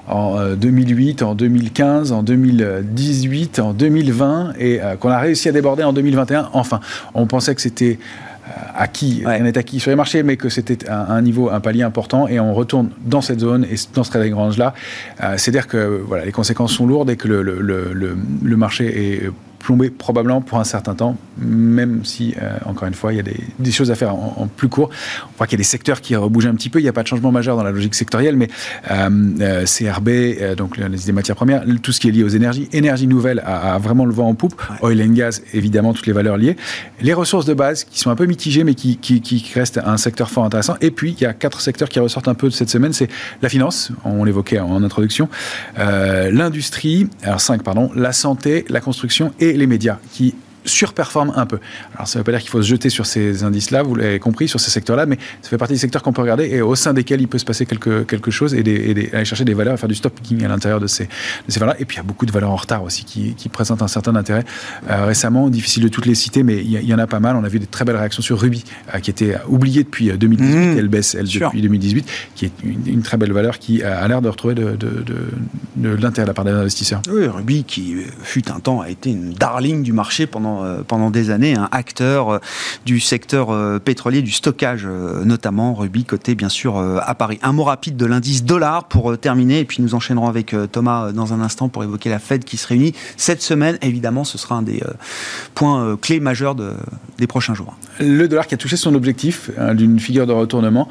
en 0.08 0.54
2008, 0.56 1.22
euh, 1.22 1.26
en 1.26 1.34
2015, 1.34 2.12
en 2.12 2.22
2018, 2.22 3.58
en 3.60 3.72
2020 3.72 4.54
et 4.58 4.82
euh, 4.82 4.96
qu'on 4.96 5.10
a 5.10 5.18
réussi 5.18 5.48
à 5.48 5.52
déborder 5.52 5.84
en 5.84 5.92
2021. 5.92 6.50
Enfin, 6.52 6.80
on 7.14 7.26
pensait 7.26 7.54
que 7.54 7.60
c'était 7.60 7.98
euh, 7.98 8.33
acquis, 8.74 9.22
ouais. 9.24 9.36
rien 9.36 9.44
n'est 9.44 9.56
acquis 9.56 9.80
sur 9.80 9.90
les 9.90 9.96
marchés, 9.96 10.22
mais 10.22 10.36
que 10.36 10.48
c'était 10.48 10.88
un, 10.88 11.22
niveau, 11.22 11.50
un 11.50 11.60
palier 11.60 11.82
important, 11.82 12.28
et 12.28 12.38
on 12.40 12.54
retourne 12.54 12.90
dans 13.04 13.20
cette 13.20 13.40
zone 13.40 13.64
et 13.64 13.76
dans 13.94 14.04
ce 14.04 14.10
trading 14.10 14.34
range-là. 14.34 14.74
Euh, 15.22 15.34
C'est-à-dire 15.36 15.66
que 15.66 16.02
voilà, 16.06 16.24
les 16.24 16.32
conséquences 16.32 16.72
sont 16.72 16.86
lourdes 16.86 17.10
et 17.10 17.16
que 17.16 17.28
le, 17.28 17.42
le, 17.42 17.60
le, 17.60 18.16
le 18.42 18.56
marché 18.56 18.84
est 19.24 19.30
plombé 19.64 19.88
probablement 19.88 20.42
pour 20.42 20.58
un 20.58 20.64
certain 20.64 20.94
temps, 20.94 21.16
même 21.38 22.04
si, 22.04 22.34
euh, 22.40 22.58
encore 22.66 22.86
une 22.86 22.94
fois, 22.94 23.14
il 23.14 23.16
y 23.16 23.20
a 23.20 23.22
des, 23.22 23.72
choses 23.72 23.90
à 23.90 23.94
faire 23.94 24.14
en, 24.14 24.46
plus 24.46 24.68
court. 24.68 24.90
On 25.24 25.38
voit 25.38 25.46
qu'il 25.46 25.54
y 25.54 25.60
a 25.60 25.64
des 25.64 25.64
secteurs 25.64 26.02
qui 26.02 26.14
bougent 26.14 26.46
un 26.46 26.54
petit 26.54 26.68
peu. 26.68 26.80
Il 26.80 26.82
n'y 26.82 26.88
a 26.88 26.92
pas 26.92 27.02
de 27.02 27.08
changement 27.08 27.32
majeur 27.32 27.56
dans 27.56 27.62
la 27.62 27.70
logique 27.70 27.94
sectorielle, 27.94 28.36
mais 28.36 28.48
euh, 28.90 29.08
euh, 29.40 29.64
CRB, 29.64 30.56
donc 30.56 30.76
les 30.76 31.12
matières 31.12 31.34
premières, 31.34 31.64
tout 31.82 31.92
ce 31.92 32.00
qui 32.00 32.08
est 32.08 32.12
lié 32.12 32.22
aux 32.22 32.28
énergies, 32.28 32.68
énergie 32.72 33.06
nouvelle 33.06 33.42
a, 33.44 33.78
vraiment 33.78 34.04
le 34.04 34.12
vent 34.12 34.28
en 34.28 34.34
poupe. 34.34 34.62
Oil 34.82 35.00
and 35.02 35.14
gas, 35.14 35.40
évidemment, 35.54 35.94
toutes 35.94 36.06
les 36.06 36.12
valeurs 36.12 36.36
liées. 36.36 36.56
Les 37.00 37.14
ressources 37.14 37.46
de 37.46 37.54
base 37.54 37.84
qui 37.84 37.98
sont 37.98 38.10
un 38.10 38.16
peu 38.16 38.26
mitigées, 38.26 38.64
mais 38.64 38.74
qui, 38.74 38.98
qui, 38.98 39.52
restent 39.54 39.80
un 39.82 39.96
secteur 39.96 40.28
fort 40.30 40.44
intéressant. 40.44 40.76
Et 40.82 40.90
puis, 40.90 41.16
il 41.18 41.22
y 41.22 41.26
a 41.26 41.32
quatre 41.32 41.62
secteurs 41.62 41.88
qui 41.88 42.00
ressortent 42.00 42.28
un 42.28 42.34
peu 42.34 42.48
de 42.48 42.54
cette 42.54 42.70
semaine. 42.70 42.92
C'est 42.92 43.08
la 43.40 43.48
finance, 43.48 43.92
on 44.04 44.24
l'évoquait 44.24 44.58
en 44.58 44.82
introduction, 44.84 45.30
l'industrie, 45.78 47.08
alors 47.22 47.40
cinq, 47.40 47.62
pardon, 47.62 47.90
la 47.94 48.12
santé, 48.12 48.66
la 48.68 48.80
construction 48.80 49.32
et 49.40 49.53
les 49.56 49.66
médias 49.66 49.98
qui 50.12 50.34
surperforme 50.64 51.32
un 51.36 51.46
peu. 51.46 51.58
Alors 51.94 52.08
ça 52.08 52.18
ne 52.18 52.20
veut 52.20 52.24
pas 52.24 52.32
dire 52.32 52.40
qu'il 52.40 52.50
faut 52.50 52.62
se 52.62 52.68
jeter 52.68 52.90
sur 52.90 53.06
ces 53.06 53.44
indices-là, 53.44 53.82
vous 53.82 53.94
l'avez 53.94 54.18
compris, 54.18 54.48
sur 54.48 54.60
ces 54.60 54.70
secteurs-là, 54.70 55.06
mais 55.06 55.18
ça 55.42 55.50
fait 55.50 55.58
partie 55.58 55.74
des 55.74 55.80
secteurs 55.80 56.02
qu'on 56.02 56.12
peut 56.12 56.22
regarder 56.22 56.44
et 56.44 56.62
au 56.62 56.74
sein 56.74 56.92
desquels 56.94 57.20
il 57.20 57.28
peut 57.28 57.38
se 57.38 57.44
passer 57.44 57.66
quelque, 57.66 58.02
quelque 58.02 58.30
chose 58.30 58.54
et, 58.54 58.60
aller 59.12 59.24
chercher 59.24 59.44
des 59.44 59.54
valeurs, 59.54 59.78
faire 59.78 59.88
du 59.88 59.94
stop 59.94 60.14
picking 60.14 60.44
à 60.44 60.48
l'intérieur 60.48 60.80
de 60.80 60.86
ces, 60.86 61.04
de 61.04 61.08
ces 61.48 61.60
valeurs-là. 61.60 61.80
Et 61.80 61.84
puis 61.84 61.96
il 61.96 61.98
y 61.98 62.00
a 62.00 62.04
beaucoup 62.04 62.26
de 62.26 62.32
valeurs 62.32 62.50
en 62.50 62.56
retard 62.56 62.82
aussi 62.82 63.04
qui, 63.04 63.34
qui 63.34 63.48
présentent 63.48 63.82
un 63.82 63.88
certain 63.88 64.16
intérêt. 64.16 64.44
Euh, 64.90 65.06
récemment, 65.06 65.48
difficile 65.50 65.82
de 65.82 65.88
toutes 65.88 66.06
les 66.06 66.14
citer, 66.14 66.42
mais 66.42 66.56
il 66.56 66.70
y, 66.70 66.94
en 66.94 66.98
a 66.98 67.06
pas 67.06 67.20
mal. 67.20 67.36
On 67.36 67.44
a 67.44 67.48
vu 67.48 67.58
des 67.58 67.66
très 67.66 67.84
belles 67.84 67.96
réactions 67.96 68.22
sur 68.22 68.40
Ruby, 68.40 68.64
euh, 68.94 68.98
qui 68.98 69.10
était 69.10 69.36
oubliée 69.48 69.84
depuis 69.84 70.10
2018, 70.10 70.54
euh, 70.54 70.74
mmh. 70.74 70.78
elle 70.78 70.88
baisse 70.88 71.14
elle 71.14 71.26
depuis 71.26 71.62
2018, 71.62 72.08
qui 72.34 72.46
est 72.46 72.52
une, 72.62 73.02
très 73.02 73.16
belle 73.16 73.32
valeur 73.32 73.58
qui 73.58 73.82
a 73.82 74.06
l'air 74.08 74.22
de 74.22 74.28
retrouver 74.28 74.54
de, 74.54 74.76
de, 74.76 75.04
de 75.76 75.88
l'intérêt 75.96 76.24
de 76.24 76.30
la 76.30 76.34
part 76.34 76.44
des 76.44 76.52
investisseurs. 76.52 77.02
Oui, 77.10 77.26
Ruby 77.26 77.64
qui 77.64 77.96
fut 78.22 78.50
un 78.50 78.60
temps 78.60 78.80
a 78.80 78.88
été 78.88 79.10
une 79.10 79.32
darling 79.34 79.82
du 79.82 79.92
marché 79.92 80.26
pendant 80.26 80.53
euh, 80.62 80.82
pendant, 80.86 81.10
des 81.10 81.30
années, 81.30 81.54
un 81.54 81.68
acteur 81.70 82.30
euh, 82.30 82.38
du 82.86 83.00
secteur 83.00 83.50
euh, 83.50 83.78
pétrolier, 83.78 84.22
du 84.22 84.30
stockage 84.30 84.86
notamment, 85.24 85.74
Ruby, 85.74 86.04
côté 86.04 86.34
bien 86.34 86.48
sûr 86.48 86.78
à 86.78 87.14
Paris. 87.14 87.38
Un 87.42 87.52
mot 87.52 87.64
rapide 87.64 87.96
de 87.96 88.06
l'indice 88.06 88.44
dollar 88.44 88.88
pour 88.88 89.16
terminer, 89.18 89.60
et 89.60 89.64
puis 89.64 89.82
nous 89.82 89.94
enchaînerons 89.94 90.28
avec 90.28 90.54
Thomas 90.72 91.12
dans 91.12 91.32
un 91.32 91.40
instant 91.40 91.68
pour 91.68 91.84
évoquer 91.84 92.10
la 92.10 92.18
Fed 92.18 92.44
qui 92.44 92.56
se 92.56 92.66
réunit 92.66 92.94
cette 93.16 93.42
semaine. 93.42 93.78
Évidemment, 93.82 94.24
ce 94.24 94.38
sera 94.38 94.56
un 94.56 94.62
des 94.62 94.82
points 95.54 95.96
clés 96.00 96.20
majeurs 96.20 96.54
de, 96.54 96.72
des 97.18 97.26
prochains 97.26 97.54
jours. 97.54 97.76
Le 98.00 98.26
dollar 98.26 98.46
qui 98.46 98.54
a 98.54 98.56
touché 98.56 98.76
son 98.76 98.94
objectif 98.94 99.50
hein, 99.58 99.74
d'une 99.74 99.98
figure 99.98 100.26
de 100.26 100.32
retournement, 100.32 100.88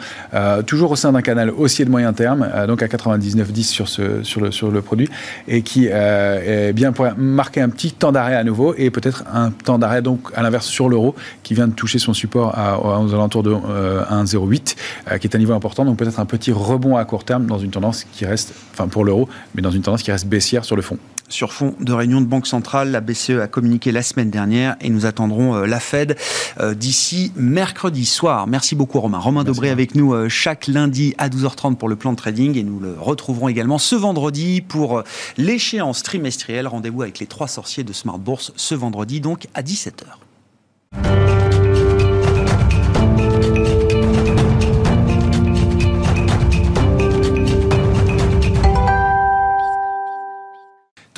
toujours 0.65 0.91
au 0.91 0.95
sein 0.95 1.11
d'un 1.11 1.21
canal 1.21 1.51
haussier 1.55 1.85
de 1.85 1.89
moyen 1.89 2.13
terme, 2.13 2.49
donc 2.67 2.81
à 2.81 2.87
99,10 2.87 4.23
sur, 4.23 4.71
le, 4.71 4.81
produit, 4.81 5.09
et 5.47 5.61
qui 5.61 5.87
est 5.87 6.73
bien 6.73 6.91
pourrait 6.91 7.13
marquer 7.17 7.61
un 7.61 7.69
petit 7.69 7.91
temps 7.91 8.11
d'arrêt 8.11 8.35
à 8.35 8.43
nouveau 8.43 8.73
et 8.77 8.89
peut-être 8.89 9.23
un 9.31 9.51
temps 9.53 9.79
d'arrêt, 9.79 10.01
donc 10.01 10.31
à 10.35 10.41
l'inverse 10.41 10.65
sur 10.65 10.89
l'euro, 10.89 11.15
qui 11.43 11.53
vient 11.53 11.67
de 11.67 11.73
toucher 11.73 11.99
son 11.99 12.13
support 12.13 12.53
aux 12.83 13.13
alentours 13.13 13.43
de 13.43 13.53
1,08, 13.53 13.55
euh, 15.09 15.13
euh, 15.13 15.17
qui 15.17 15.27
est 15.27 15.35
un 15.35 15.39
niveau 15.39 15.53
important. 15.53 15.85
Donc 15.85 15.97
peut-être 15.97 16.19
un 16.19 16.25
petit 16.25 16.51
rebond 16.51 16.97
à 16.97 17.05
court 17.05 17.23
terme 17.23 17.45
dans 17.45 17.59
une 17.59 17.71
tendance 17.71 18.05
qui 18.11 18.25
reste, 18.25 18.53
enfin 18.73 18.87
pour 18.87 19.05
l'euro, 19.05 19.27
mais 19.55 19.61
dans 19.61 19.71
une 19.71 19.81
tendance 19.81 20.03
qui 20.03 20.11
reste 20.11 20.27
baissière 20.27 20.65
sur 20.65 20.75
le 20.75 20.81
fond 20.81 20.97
sur 21.33 21.51
fond 21.51 21.75
de 21.79 21.91
réunion 21.91 22.21
de 22.21 22.25
Banque 22.25 22.47
centrale. 22.47 22.91
La 22.91 23.01
BCE 23.01 23.39
a 23.41 23.47
communiqué 23.47 23.91
la 23.91 24.03
semaine 24.03 24.29
dernière 24.29 24.75
et 24.81 24.89
nous 24.89 25.05
attendrons 25.05 25.55
euh, 25.55 25.65
la 25.65 25.79
Fed 25.79 26.17
d'ici 26.75 27.31
mercredi 27.35 28.05
soir. 28.05 28.47
Merci 28.47 28.75
beaucoup 28.75 28.99
Romain. 28.99 29.17
Romain 29.17 29.43
Dobré 29.43 29.69
avec 29.69 29.95
nous 29.95 30.29
chaque 30.29 30.67
lundi 30.67 31.15
à 31.17 31.29
12h30 31.29 31.75
pour 31.75 31.89
le 31.89 31.95
plan 31.95 32.11
de 32.11 32.17
trading 32.17 32.57
et 32.57 32.63
nous 32.63 32.79
le 32.79 32.95
retrouverons 32.99 33.49
également 33.49 33.77
ce 33.77 33.95
vendredi 33.95 34.61
pour 34.61 35.03
l'échéance 35.37 36.03
trimestrielle. 36.03 36.67
Rendez-vous 36.67 37.01
avec 37.01 37.19
les 37.19 37.25
trois 37.25 37.47
sorciers 37.47 37.83
de 37.83 37.93
Smart 37.93 38.19
Bourse 38.19 38.53
ce 38.55 38.75
vendredi 38.75 39.19
donc 39.19 39.47
à 39.55 39.63
17h. 39.63 41.22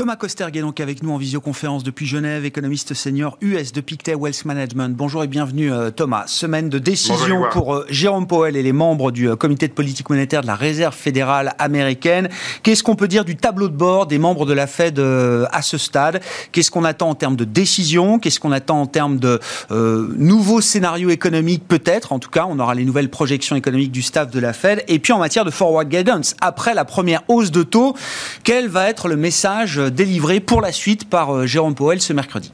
Thomas 0.06 0.18
Kosterg 0.18 0.56
est 0.56 0.62
donc 0.62 0.80
avec 0.80 1.02
nous 1.02 1.10
en 1.10 1.18
visioconférence 1.18 1.84
depuis 1.84 2.06
Genève, 2.06 2.46
économiste 2.46 2.94
senior 2.94 3.40
US 3.42 3.72
de 3.72 3.82
Pictet 3.82 4.14
Wealth 4.14 4.46
Management. 4.46 4.96
Bonjour 4.96 5.24
et 5.24 5.28
bienvenue 5.28 5.74
euh, 5.74 5.90
Thomas. 5.90 6.26
Semaine 6.28 6.70
de 6.70 6.78
décision 6.78 7.46
pour 7.50 7.74
euh, 7.74 7.88
Jérôme 7.90 8.28
Powell 8.28 8.56
et 8.56 8.62
les 8.62 8.72
membres 8.72 9.10
du 9.10 9.28
euh, 9.28 9.36
comité 9.36 9.68
de 9.68 9.74
politique 9.74 10.08
monétaire 10.08 10.44
de 10.44 10.46
la 10.46 10.54
Réserve 10.54 10.94
fédérale 10.94 11.56
américaine. 11.58 12.30
Qu'est-ce 12.62 12.84
qu'on 12.84 12.96
peut 12.96 13.08
dire 13.08 13.26
du 13.26 13.36
tableau 13.36 13.68
de 13.68 13.76
bord 13.76 14.06
des 14.06 14.20
membres 14.20 14.46
de 14.46 14.54
la 14.54 14.68
Fed 14.68 15.00
à 15.00 15.62
ce 15.64 15.80
stade? 15.80 16.22
Qu'est-ce 16.52 16.70
qu'on 16.70 16.84
attend 16.84 17.10
en 17.10 17.16
termes 17.16 17.36
de 17.36 17.44
décision? 17.44 18.20
Qu'est-ce 18.20 18.40
qu'on 18.40 18.52
attend 18.52 18.82
en 18.82 18.86
termes 18.86 19.18
de 19.18 19.40
nouveaux 19.72 20.62
scénarios 20.62 21.10
économiques 21.10 21.68
peut-être? 21.68 22.12
En 22.12 22.20
tout 22.20 22.30
cas, 22.30 22.46
on 22.48 22.60
aura 22.60 22.76
les 22.76 22.86
nouvelles 22.86 23.10
projections 23.10 23.56
économiques 23.56 23.92
du 23.92 24.04
staff 24.04 24.30
de 24.30 24.40
la 24.40 24.54
Fed. 24.54 24.84
Et 24.88 25.00
puis 25.00 25.14
en 25.14 25.20
matière 25.20 25.46
de 25.46 25.52
forward 25.52 25.90
guidance, 25.90 26.36
après 26.42 26.76
la 26.76 26.86
première 26.86 27.24
hausse 27.28 27.50
de 27.50 27.64
taux, 27.64 27.96
quel 28.44 28.68
va 28.68 28.88
être 28.88 29.08
le 29.08 29.16
message 29.16 29.82
délivré 29.96 30.40
pour 30.40 30.62
la 30.62 30.72
suite 30.72 31.10
par 31.10 31.34
euh, 31.34 31.46
Jérôme 31.48 31.74
Powell 31.74 32.02
ce 32.02 32.14
mercredi. 32.14 32.52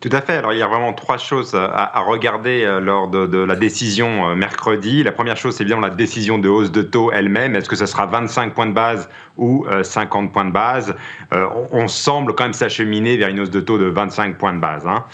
Tout 0.00 0.10
à 0.12 0.20
fait. 0.20 0.34
Alors, 0.34 0.52
il 0.52 0.60
y 0.60 0.62
a 0.62 0.68
vraiment 0.68 0.92
trois 0.92 1.18
choses 1.18 1.56
à, 1.56 2.00
regarder 2.06 2.62
euh, 2.62 2.78
lors 2.78 3.08
de, 3.08 3.38
la 3.38 3.56
décision 3.56 4.30
euh, 4.30 4.34
mercredi. 4.36 5.02
La 5.02 5.10
première 5.10 5.36
chose, 5.36 5.56
c'est 5.56 5.64
bien 5.64 5.80
la 5.80 5.90
décision 5.90 6.38
de 6.38 6.48
hausse 6.48 6.70
de 6.70 6.82
taux 6.82 7.10
elle-même. 7.10 7.56
Est-ce 7.56 7.68
que 7.68 7.74
ça 7.74 7.88
sera 7.88 8.06
25 8.06 8.54
points 8.54 8.66
de 8.66 8.72
base 8.72 9.08
ou 9.36 9.66
50 9.82 10.32
points 10.32 10.44
de 10.44 10.52
base? 10.52 10.94
On, 11.72 11.86
semble 11.88 12.34
quand 12.34 12.44
même 12.44 12.52
s'acheminer 12.52 13.16
vers 13.16 13.28
une 13.28 13.40
hausse 13.40 13.50
de 13.50 13.60
taux 13.60 13.78
de 13.78 13.86
25 13.86 14.36
points 14.36 14.52
de 14.52 14.58
base. 14.58 14.86
Hein. 14.86 15.04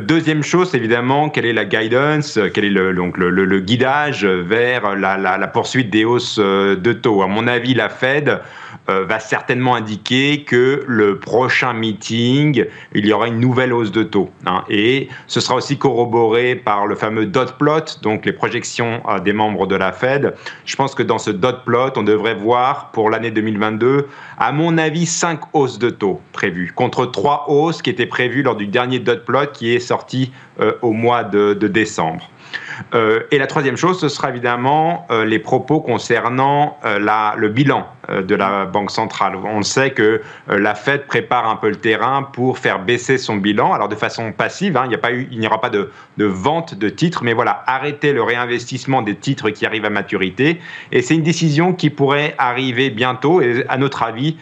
deuxième 0.00 0.42
chose, 0.42 0.74
évidemment, 0.74 1.28
quelle 1.28 1.46
est 1.46 1.52
la 1.52 1.64
guidance, 1.64 2.38
quel 2.52 2.64
est 2.64 2.70
le, 2.70 2.92
donc 2.92 3.16
le, 3.16 3.60
guidage 3.60 4.24
vers 4.24 4.96
la, 4.96 5.48
poursuite 5.48 5.88
des 5.88 6.04
hausses 6.04 6.38
de 6.38 6.92
taux? 6.92 7.22
À 7.22 7.28
mon 7.28 7.46
avis, 7.46 7.74
la 7.74 7.88
Fed 7.88 8.40
va 8.88 9.20
certainement 9.20 9.76
indiquer 9.76 10.42
que 10.42 10.84
le 10.86 11.18
prochain 11.18 11.72
meeting, 11.72 12.64
il 12.92 13.06
y 13.06 13.12
aura 13.12 13.28
une 13.28 13.38
nouvelle 13.38 13.72
hausse 13.72 13.92
de 13.92 14.02
taux 14.02 14.19
Hein. 14.46 14.64
Et 14.68 15.08
ce 15.26 15.40
sera 15.40 15.54
aussi 15.54 15.78
corroboré 15.78 16.54
par 16.54 16.86
le 16.86 16.94
fameux 16.94 17.26
dot 17.26 17.56
plot, 17.58 18.00
donc 18.02 18.26
les 18.26 18.32
projections 18.32 19.02
des 19.24 19.32
membres 19.32 19.66
de 19.66 19.76
la 19.76 19.92
Fed. 19.92 20.34
Je 20.64 20.76
pense 20.76 20.94
que 20.94 21.02
dans 21.02 21.18
ce 21.18 21.30
dot 21.30 21.64
plot, 21.64 21.92
on 21.96 22.02
devrait 22.02 22.34
voir 22.34 22.90
pour 22.92 23.10
l'année 23.10 23.30
2022, 23.30 24.08
à 24.38 24.52
mon 24.52 24.78
avis, 24.78 25.06
cinq 25.06 25.40
hausses 25.52 25.78
de 25.78 25.90
taux 25.90 26.20
prévues, 26.32 26.72
contre 26.74 27.06
trois 27.06 27.46
hausses 27.48 27.82
qui 27.82 27.90
étaient 27.90 28.06
prévues 28.06 28.42
lors 28.42 28.56
du 28.56 28.66
dernier 28.66 28.98
dot 28.98 29.24
plot 29.24 29.46
qui 29.52 29.74
est 29.74 29.80
sorti 29.80 30.32
au 30.82 30.92
mois 30.92 31.24
de 31.24 31.54
décembre. 31.54 32.28
Euh, 32.94 33.20
et 33.30 33.38
la 33.38 33.46
troisième 33.46 33.76
chose, 33.76 34.00
ce 34.00 34.08
sera 34.08 34.30
évidemment 34.30 35.06
euh, 35.10 35.24
les 35.24 35.38
propos 35.38 35.80
concernant 35.80 36.78
euh, 36.84 36.98
la, 36.98 37.34
le 37.36 37.48
bilan 37.48 37.86
de 38.10 38.34
la 38.34 38.64
Banque 38.66 38.90
centrale. 38.90 39.36
On 39.36 39.62
sait 39.62 39.92
que 39.92 40.20
la 40.48 40.74
Fed 40.74 41.06
prépare 41.06 41.48
un 41.48 41.54
peu 41.54 41.68
le 41.68 41.76
terrain 41.76 42.24
pour 42.24 42.58
faire 42.58 42.80
baisser 42.80 43.18
son 43.18 43.36
bilan, 43.36 43.72
alors 43.72 43.88
de 43.88 43.94
façon 43.94 44.32
passive, 44.32 44.76
hein, 44.76 44.88
il 45.30 45.38
n'y 45.38 45.46
aura 45.46 45.60
pas 45.60 45.70
de, 45.70 45.92
de, 46.16 46.24
vente 46.24 46.74
de 46.74 46.88
titres, 46.88 47.22
mais 47.22 47.34
voilà, 47.34 47.62
arrêter 47.68 48.12
le 48.12 48.24
réinvestissement 48.24 49.02
des 49.02 49.14
titres 49.14 49.50
qui 49.50 49.64
arrivent 49.64 49.84
à 49.84 49.90
maturité. 49.90 50.60
Et 50.90 51.02
c'est 51.02 51.14
une 51.14 51.22
décision 51.22 51.72
qui 51.72 51.88
pourrait 51.88 52.34
arriver 52.36 52.90
bientôt, 52.90 53.40
et 53.42 53.64
à 53.68 53.76
notre 53.76 54.02
avis, 54.02 54.36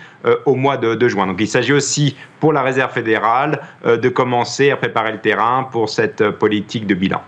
au 0.46 0.54
mois 0.54 0.78
de, 0.78 0.94
de, 0.94 1.08
juin. 1.08 1.26
Donc 1.26 1.36
il 1.38 1.48
s'agit 1.48 1.74
aussi 1.74 2.16
pour 2.40 2.54
la 2.54 2.62
Réserve 2.62 2.92
fédérale 2.92 3.60
de 3.84 4.08
commencer 4.08 4.70
à 4.70 4.76
préparer 4.78 5.12
le 5.12 5.18
terrain 5.18 5.68
pour 5.70 5.90
cette 5.90 6.30
politique 6.30 6.86
de 6.86 6.94
bilan. 6.94 7.20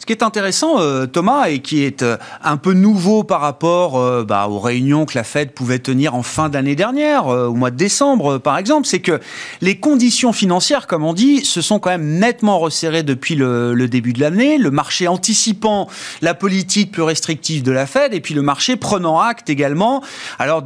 Ce 0.00 0.06
qui 0.06 0.14
est 0.14 0.22
intéressant, 0.22 0.80
euh, 0.80 1.04
Thomas, 1.04 1.50
et 1.50 1.58
qui 1.58 1.84
est 1.84 2.02
euh, 2.02 2.16
un 2.42 2.56
peu 2.56 2.72
nouveau 2.72 3.22
par 3.22 3.42
rapport 3.42 3.98
euh, 3.98 4.24
bah, 4.24 4.48
aux 4.48 4.58
réunions 4.58 5.04
que 5.04 5.12
la 5.14 5.24
Fed 5.24 5.52
pouvait 5.52 5.78
tenir 5.78 6.14
en 6.14 6.22
fin 6.22 6.48
d'année 6.48 6.74
dernière, 6.74 7.26
au 7.26 7.52
mois 7.52 7.70
de 7.70 7.76
décembre 7.76 8.38
par 8.38 8.56
exemple, 8.56 8.86
c'est 8.86 9.00
que 9.00 9.20
les 9.60 9.78
conditions 9.78 10.32
financières, 10.32 10.86
comme 10.86 11.04
on 11.04 11.12
dit, 11.12 11.44
se 11.44 11.60
sont 11.60 11.78
quand 11.78 11.90
même 11.90 12.18
nettement 12.18 12.58
resserrées 12.58 13.02
depuis 13.02 13.34
le, 13.34 13.74
début 13.88 14.14
de 14.14 14.20
l'année, 14.20 14.56
le 14.56 14.70
marché 14.70 15.06
anticipant 15.06 15.86
la 16.22 16.32
politique 16.32 16.92
plus 16.92 17.02
restrictive 17.02 17.62
de 17.62 17.72
la 17.72 17.84
Fed, 17.84 18.14
et 18.14 18.20
puis 18.20 18.32
le 18.32 18.42
marché 18.42 18.76
prenant 18.76 19.20
acte 19.20 19.50
également 19.50 20.02
alors 20.38 20.62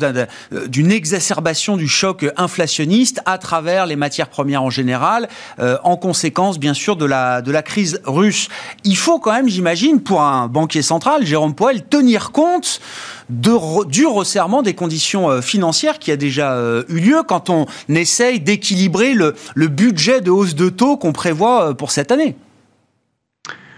d'une 0.69 0.93
exacerbation 0.93 1.77
du 1.77 1.89
choc 1.89 2.25
inflationniste 2.37 3.21
à 3.27 3.39
travers 3.39 3.87
les 3.87 3.97
matières 3.97 4.29
premières 4.29 4.63
en 4.63 4.71
général, 4.71 5.29
en 5.59 5.97
conséquence 5.97 6.61
bien 6.61 6.75
sûr 6.75 6.95
de 6.95 7.05
la, 7.05 7.43
de 7.43 7.51
la 7.51 7.63
crise 7.63 8.01
russe. 8.05 8.49
Il 8.85 8.97
faut 8.97 9.19
quand 9.25 9.33
même, 9.33 9.49
j'imagine, 9.49 10.03
pour 10.03 10.21
un 10.21 10.49
banquier 10.49 10.83
central, 10.83 11.25
Jérôme 11.25 11.55
Poel, 11.55 11.83
tenir 11.83 12.31
compte 12.31 12.83
du 13.31 14.05
resserrement 14.05 14.61
des 14.61 14.75
conditions 14.75 15.31
euh, 15.31 15.41
financières 15.41 15.99
qui 15.99 16.13
a 16.13 16.17
déjà 16.17 16.53
euh, 16.53 16.85
eu 16.91 17.01
lieu 17.01 17.23
quand 17.27 17.49
on 17.49 17.65
essaye 17.89 18.39
d'équilibrer 18.39 19.15
le, 19.15 19.35
le 19.55 19.69
budget 19.69 20.21
de 20.21 20.31
hausse 20.31 20.55
de 20.55 20.69
taux 20.69 20.99
qu'on 20.99 21.13
prévoit 21.13 21.71
euh, 21.71 21.73
pour 21.73 21.91
cette 21.91 22.13
année. 22.13 22.37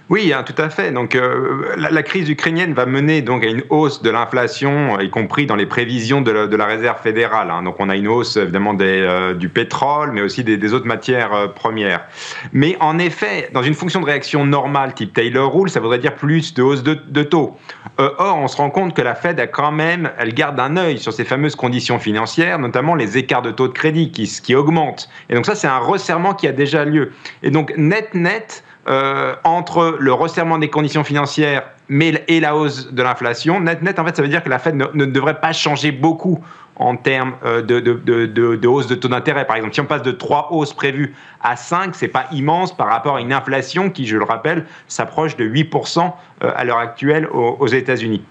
Oui, 0.08 0.32
hein, 0.32 0.44
tout 0.44 0.54
à 0.62 0.70
fait. 0.70 0.92
Donc, 0.92 1.16
euh, 1.16 1.74
la, 1.76 2.02
crise 2.04 2.28
ukrainienne 2.28 2.74
va 2.74 2.86
mener 2.86 3.22
donc 3.22 3.42
à 3.42 3.48
une 3.48 3.64
hausse 3.70 4.02
de 4.02 4.10
l'inflation, 4.10 5.00
y 5.00 5.10
compris 5.10 5.46
dans 5.46 5.56
les 5.56 5.66
prévisions 5.66 6.20
de 6.20 6.30
la, 6.30 6.66
Réserve 6.66 7.00
fédérale. 7.02 7.50
Hein. 7.50 7.64
Donc, 7.64 7.76
on 7.80 7.88
a 7.88 7.96
une 7.96 8.06
hausse 8.06 8.36
évidemment 8.36 8.76
euh, 8.80 9.34
du 9.34 9.48
pétrole, 9.48 10.12
mais 10.12 10.20
aussi 10.20 10.44
des, 10.44 10.74
autres 10.74 10.86
matières 10.86 11.34
euh, 11.34 11.48
premières. 11.48 12.04
Mais 12.52 12.76
en 12.78 13.00
effet, 13.00 13.50
dans 13.52 13.62
une 13.62 13.74
fonction 13.74 14.00
de 14.00 14.06
réaction 14.06 14.46
normale 14.46 14.94
type 14.94 15.12
Taylor 15.12 15.52
Rule, 15.52 15.70
ça 15.70 15.80
voudrait 15.80 15.98
dire 15.98 16.14
plus 16.14 16.54
de 16.54 16.62
hausse 16.62 16.84
de, 16.84 16.94
de 16.94 17.22
taux. 17.24 17.56
or, 17.98 18.38
on 18.38 18.46
se 18.46 18.56
rend 18.56 18.70
compte 18.70 18.94
que 18.94 19.02
la 19.02 19.16
Fed 19.16 19.40
a 19.40 19.48
quand 19.48 19.72
même, 19.72 20.12
elle 20.18 20.34
garde 20.34 20.60
un 20.60 20.76
œil 20.76 20.98
sur 20.98 21.12
ces 21.12 21.24
fameuses 21.24 21.56
conditions 21.56 21.98
financières, 21.98 22.60
notamment 22.60 22.94
les 22.94 23.18
écarts 23.18 23.42
de 23.42 23.50
taux 23.50 23.66
de 23.66 23.72
crédit 23.72 24.12
qui, 24.12 24.26
qui 24.40 24.54
augmentent. 24.54 25.08
Et 25.30 25.34
donc, 25.34 25.46
ça, 25.46 25.56
c'est 25.56 25.68
un 25.68 25.78
resserrement 25.78 26.34
qui 26.34 26.46
a 26.46 26.52
déjà 26.52 26.84
lieu. 26.84 27.10
Et 27.42 27.50
donc, 27.50 27.72
net 27.76 28.14
net 28.14 28.62
euh, 28.88 29.34
entre 29.44 29.96
le 29.98 30.12
resserrement 30.12 30.58
des 30.58 30.70
conditions 30.70 31.02
financières 31.02 31.64
et 31.90 32.40
la 32.40 32.56
hausse 32.56 32.92
de 32.92 33.02
l'inflation, 33.02 33.60
net, 33.60 33.82
net, 33.82 33.98
en 33.98 34.04
fait, 34.04 34.14
ça 34.14 34.22
veut 34.22 34.28
dire 34.28 34.42
que 34.42 34.48
la 34.48 34.58
Fed 34.58 34.76
ne, 34.76 35.04
devrait 35.06 35.40
pas 35.40 35.52
changer 35.52 35.92
beaucoup 35.92 36.40
en 36.76 36.96
termes 36.96 37.34
euh, 37.44 37.62
de, 37.62 37.80
de, 37.80 38.68
hausse 38.68 38.86
de 38.86 38.94
taux 38.94 39.08
d'intérêt. 39.08 39.46
Par 39.46 39.56
exemple, 39.56 39.74
si 39.74 39.80
on 39.80 39.86
passe 39.86 40.02
de 40.02 40.12
3 40.12 40.48
hausses 40.52 40.72
prévues 40.72 41.14
à 41.42 41.56
5, 41.56 41.94
c'est 41.94 42.08
pas 42.08 42.26
immense 42.32 42.76
par 42.76 42.88
rapport 42.88 43.16
à 43.16 43.20
une 43.20 43.32
inflation 43.32 43.90
qui, 43.90 44.06
je 44.06 44.16
le 44.16 44.24
rappelle, 44.24 44.66
s'approche 44.88 45.36
de 45.36 45.44
8% 45.44 46.12
euh, 46.44 46.50
à 46.54 46.64
l'heure 46.64 46.78
actuelle 46.78 47.28
aux, 47.32 47.56
aux 47.58 47.68
États-Unis. 47.68 48.22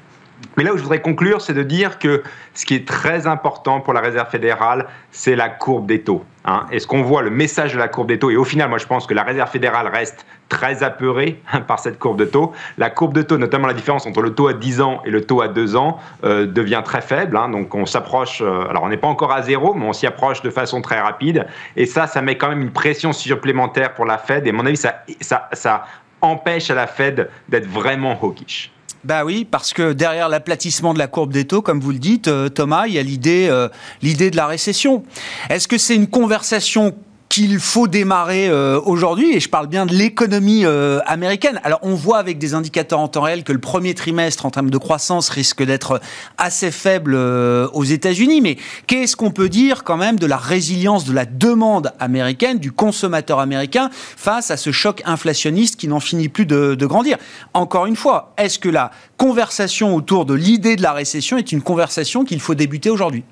Mais 0.58 0.64
là 0.64 0.74
où 0.74 0.78
je 0.78 0.84
voudrais 0.84 1.02
conclure, 1.02 1.42
c'est 1.42 1.54
de 1.54 1.64
dire 1.64 2.00
que 2.00 2.24
ce 2.54 2.66
qui 2.66 2.76
est 2.76 2.88
très 2.88 3.28
important 3.28 3.82
pour 3.82 3.94
la 3.94 4.02
Réserve 4.02 4.30
fédérale, 4.30 4.88
c'est 5.12 5.36
la 5.36 5.50
courbe 5.50 5.86
des 5.86 6.02
taux. 6.02 6.24
Hein. 6.46 6.66
Et 6.72 6.80
ce 6.80 6.88
qu'on 6.88 7.02
voit, 7.02 7.22
le 7.22 7.30
message 7.30 7.74
de 7.74 7.78
la 7.78 7.88
courbe 7.88 8.08
des 8.08 8.20
taux, 8.20 8.30
et 8.30 8.38
au 8.38 8.44
final, 8.44 8.70
moi 8.70 8.78
je 8.78 8.86
pense 8.86 9.06
que 9.08 9.14
la 9.14 9.24
Réserve 9.24 9.50
fédérale 9.50 9.88
reste 9.88 10.26
très 10.48 10.84
apeurée 10.84 11.42
par 11.68 11.80
cette 11.80 12.00
courbe 12.00 12.18
de 12.18 12.26
taux. 12.26 12.54
La 12.78 12.90
courbe 12.90 13.14
de 13.14 13.22
taux, 13.22 13.38
notamment 13.38 13.68
la 13.68 13.74
différence 13.74 14.06
entre 14.06 14.22
le 14.22 14.34
taux 14.34 14.48
à 14.48 14.54
10 14.54 14.82
ans 14.82 15.02
et 15.06 15.10
le 15.10 15.22
taux 15.22 15.42
à 15.42 15.48
2 15.48 15.76
ans, 15.76 16.00
euh, 16.24 16.46
devient 16.46 16.82
très 16.86 17.02
faible. 17.02 17.36
Hein. 17.36 17.50
Donc 17.50 17.74
on 17.76 17.86
s'approche, 17.86 18.42
euh, 18.42 18.70
alors 18.70 18.84
on 18.84 18.90
n'est 18.90 18.98
pas 18.98 19.08
encore 19.08 19.34
à 19.34 19.42
zéro, 19.42 19.74
mais 19.74 19.86
on 19.86 19.94
s'y 19.94 20.08
approche 20.08 20.42
de 20.42 20.50
façon 20.50 20.82
très 20.82 21.00
rapide. 21.00 21.48
Et 21.76 21.86
ça, 21.86 22.08
ça 22.08 22.22
met 22.22 22.38
quand 22.38 22.50
même 22.50 22.62
une 22.62 22.72
pression 22.72 23.12
supplémentaire 23.12 23.94
pour 23.94 24.06
la 24.06 24.18
Fed. 24.18 24.46
Et 24.48 24.52
à 24.52 24.54
mon 24.54 24.66
avis, 24.66 24.78
ça, 24.78 25.04
ça, 25.22 25.50
ça 25.52 25.86
empêche 26.22 26.70
à 26.70 26.76
la 26.76 26.88
Fed 26.88 27.30
d'être 27.50 27.68
vraiment 27.68 28.18
hawkish. 28.22 28.75
Bah 29.06 29.24
oui, 29.24 29.46
parce 29.46 29.72
que 29.72 29.94
derrière 29.94 30.30
l'aplatissement 30.30 30.92
de 30.92 30.98
la 30.98 31.06
courbe 31.06 31.32
des 31.32 31.46
taux, 31.46 31.62
comme 31.62 31.80
vous 31.80 31.92
le 31.92 32.00
dites, 32.00 32.28
euh, 32.28 32.50
Thomas, 32.50 32.88
il 32.88 32.94
y 32.96 32.98
a 32.98 33.04
l'idée, 33.04 33.48
euh, 33.52 33.70
l'idée 34.02 34.32
de 34.32 34.36
la 34.36 34.48
récession. 34.48 35.04
Est-ce 35.52 35.68
que 35.68 35.78
c'est 35.78 35.94
une 35.94 36.08
conversation 36.08 36.96
qu'il 37.36 37.60
faut 37.60 37.90
démarrer 37.90 38.48
euh, 38.48 38.80
aujourd'hui, 38.86 39.36
et 39.36 39.42
je 39.42 39.50
parle 39.50 39.68
bien 39.68 39.86
de 39.86 39.94
l'économie 39.94 40.64
euh, 40.64 41.02
américaine. 41.06 41.60
Alors 41.66 41.80
on 41.82 41.94
voit 41.94 42.18
avec 42.18 42.38
des 42.38 42.54
indicateurs 42.54 43.02
en 43.02 43.10
temps 43.10 43.24
réel 43.24 43.44
que 43.44 43.52
le 43.52 43.60
premier 43.60 43.94
trimestre 43.94 44.46
en 44.46 44.52
termes 44.52 44.70
de 44.70 44.78
croissance 44.78 45.28
risque 45.28 45.62
d'être 45.62 46.00
assez 46.38 46.72
faible 46.72 47.14
euh, 47.14 47.68
aux 47.74 47.84
États-Unis, 47.84 48.40
mais 48.40 48.56
qu'est-ce 48.88 49.18
qu'on 49.18 49.32
peut 49.32 49.50
dire 49.50 49.84
quand 49.84 49.98
même 49.98 50.18
de 50.18 50.26
la 50.26 50.38
résilience 50.38 51.04
de 51.04 51.12
la 51.12 51.26
demande 51.26 51.92
américaine, 52.00 52.58
du 52.58 52.72
consommateur 52.72 53.42
américain 53.42 53.90
face 53.92 54.50
à 54.50 54.56
ce 54.56 54.72
choc 54.72 55.02
inflationniste 55.04 55.76
qui 55.76 55.90
n'en 55.90 56.00
finit 56.00 56.30
plus 56.30 56.46
de, 56.46 56.74
de 56.76 56.86
grandir? 56.86 57.18
Encore 57.54 57.86
une 57.86 57.98
fois, 57.98 58.34
est-ce 58.38 58.60
que 58.60 58.70
la 58.70 58.92
conversation 59.18 59.94
autour 59.94 60.26
de 60.26 60.36
l'idée 60.36 60.78
de 60.78 60.84
la 60.84 60.94
récession 60.94 61.38
est 61.38 61.52
une 61.52 61.62
conversation 61.62 62.24
qu'il 62.24 62.40
faut 62.40 62.56
débuter 62.56 62.90
aujourd'hui? 62.90 63.26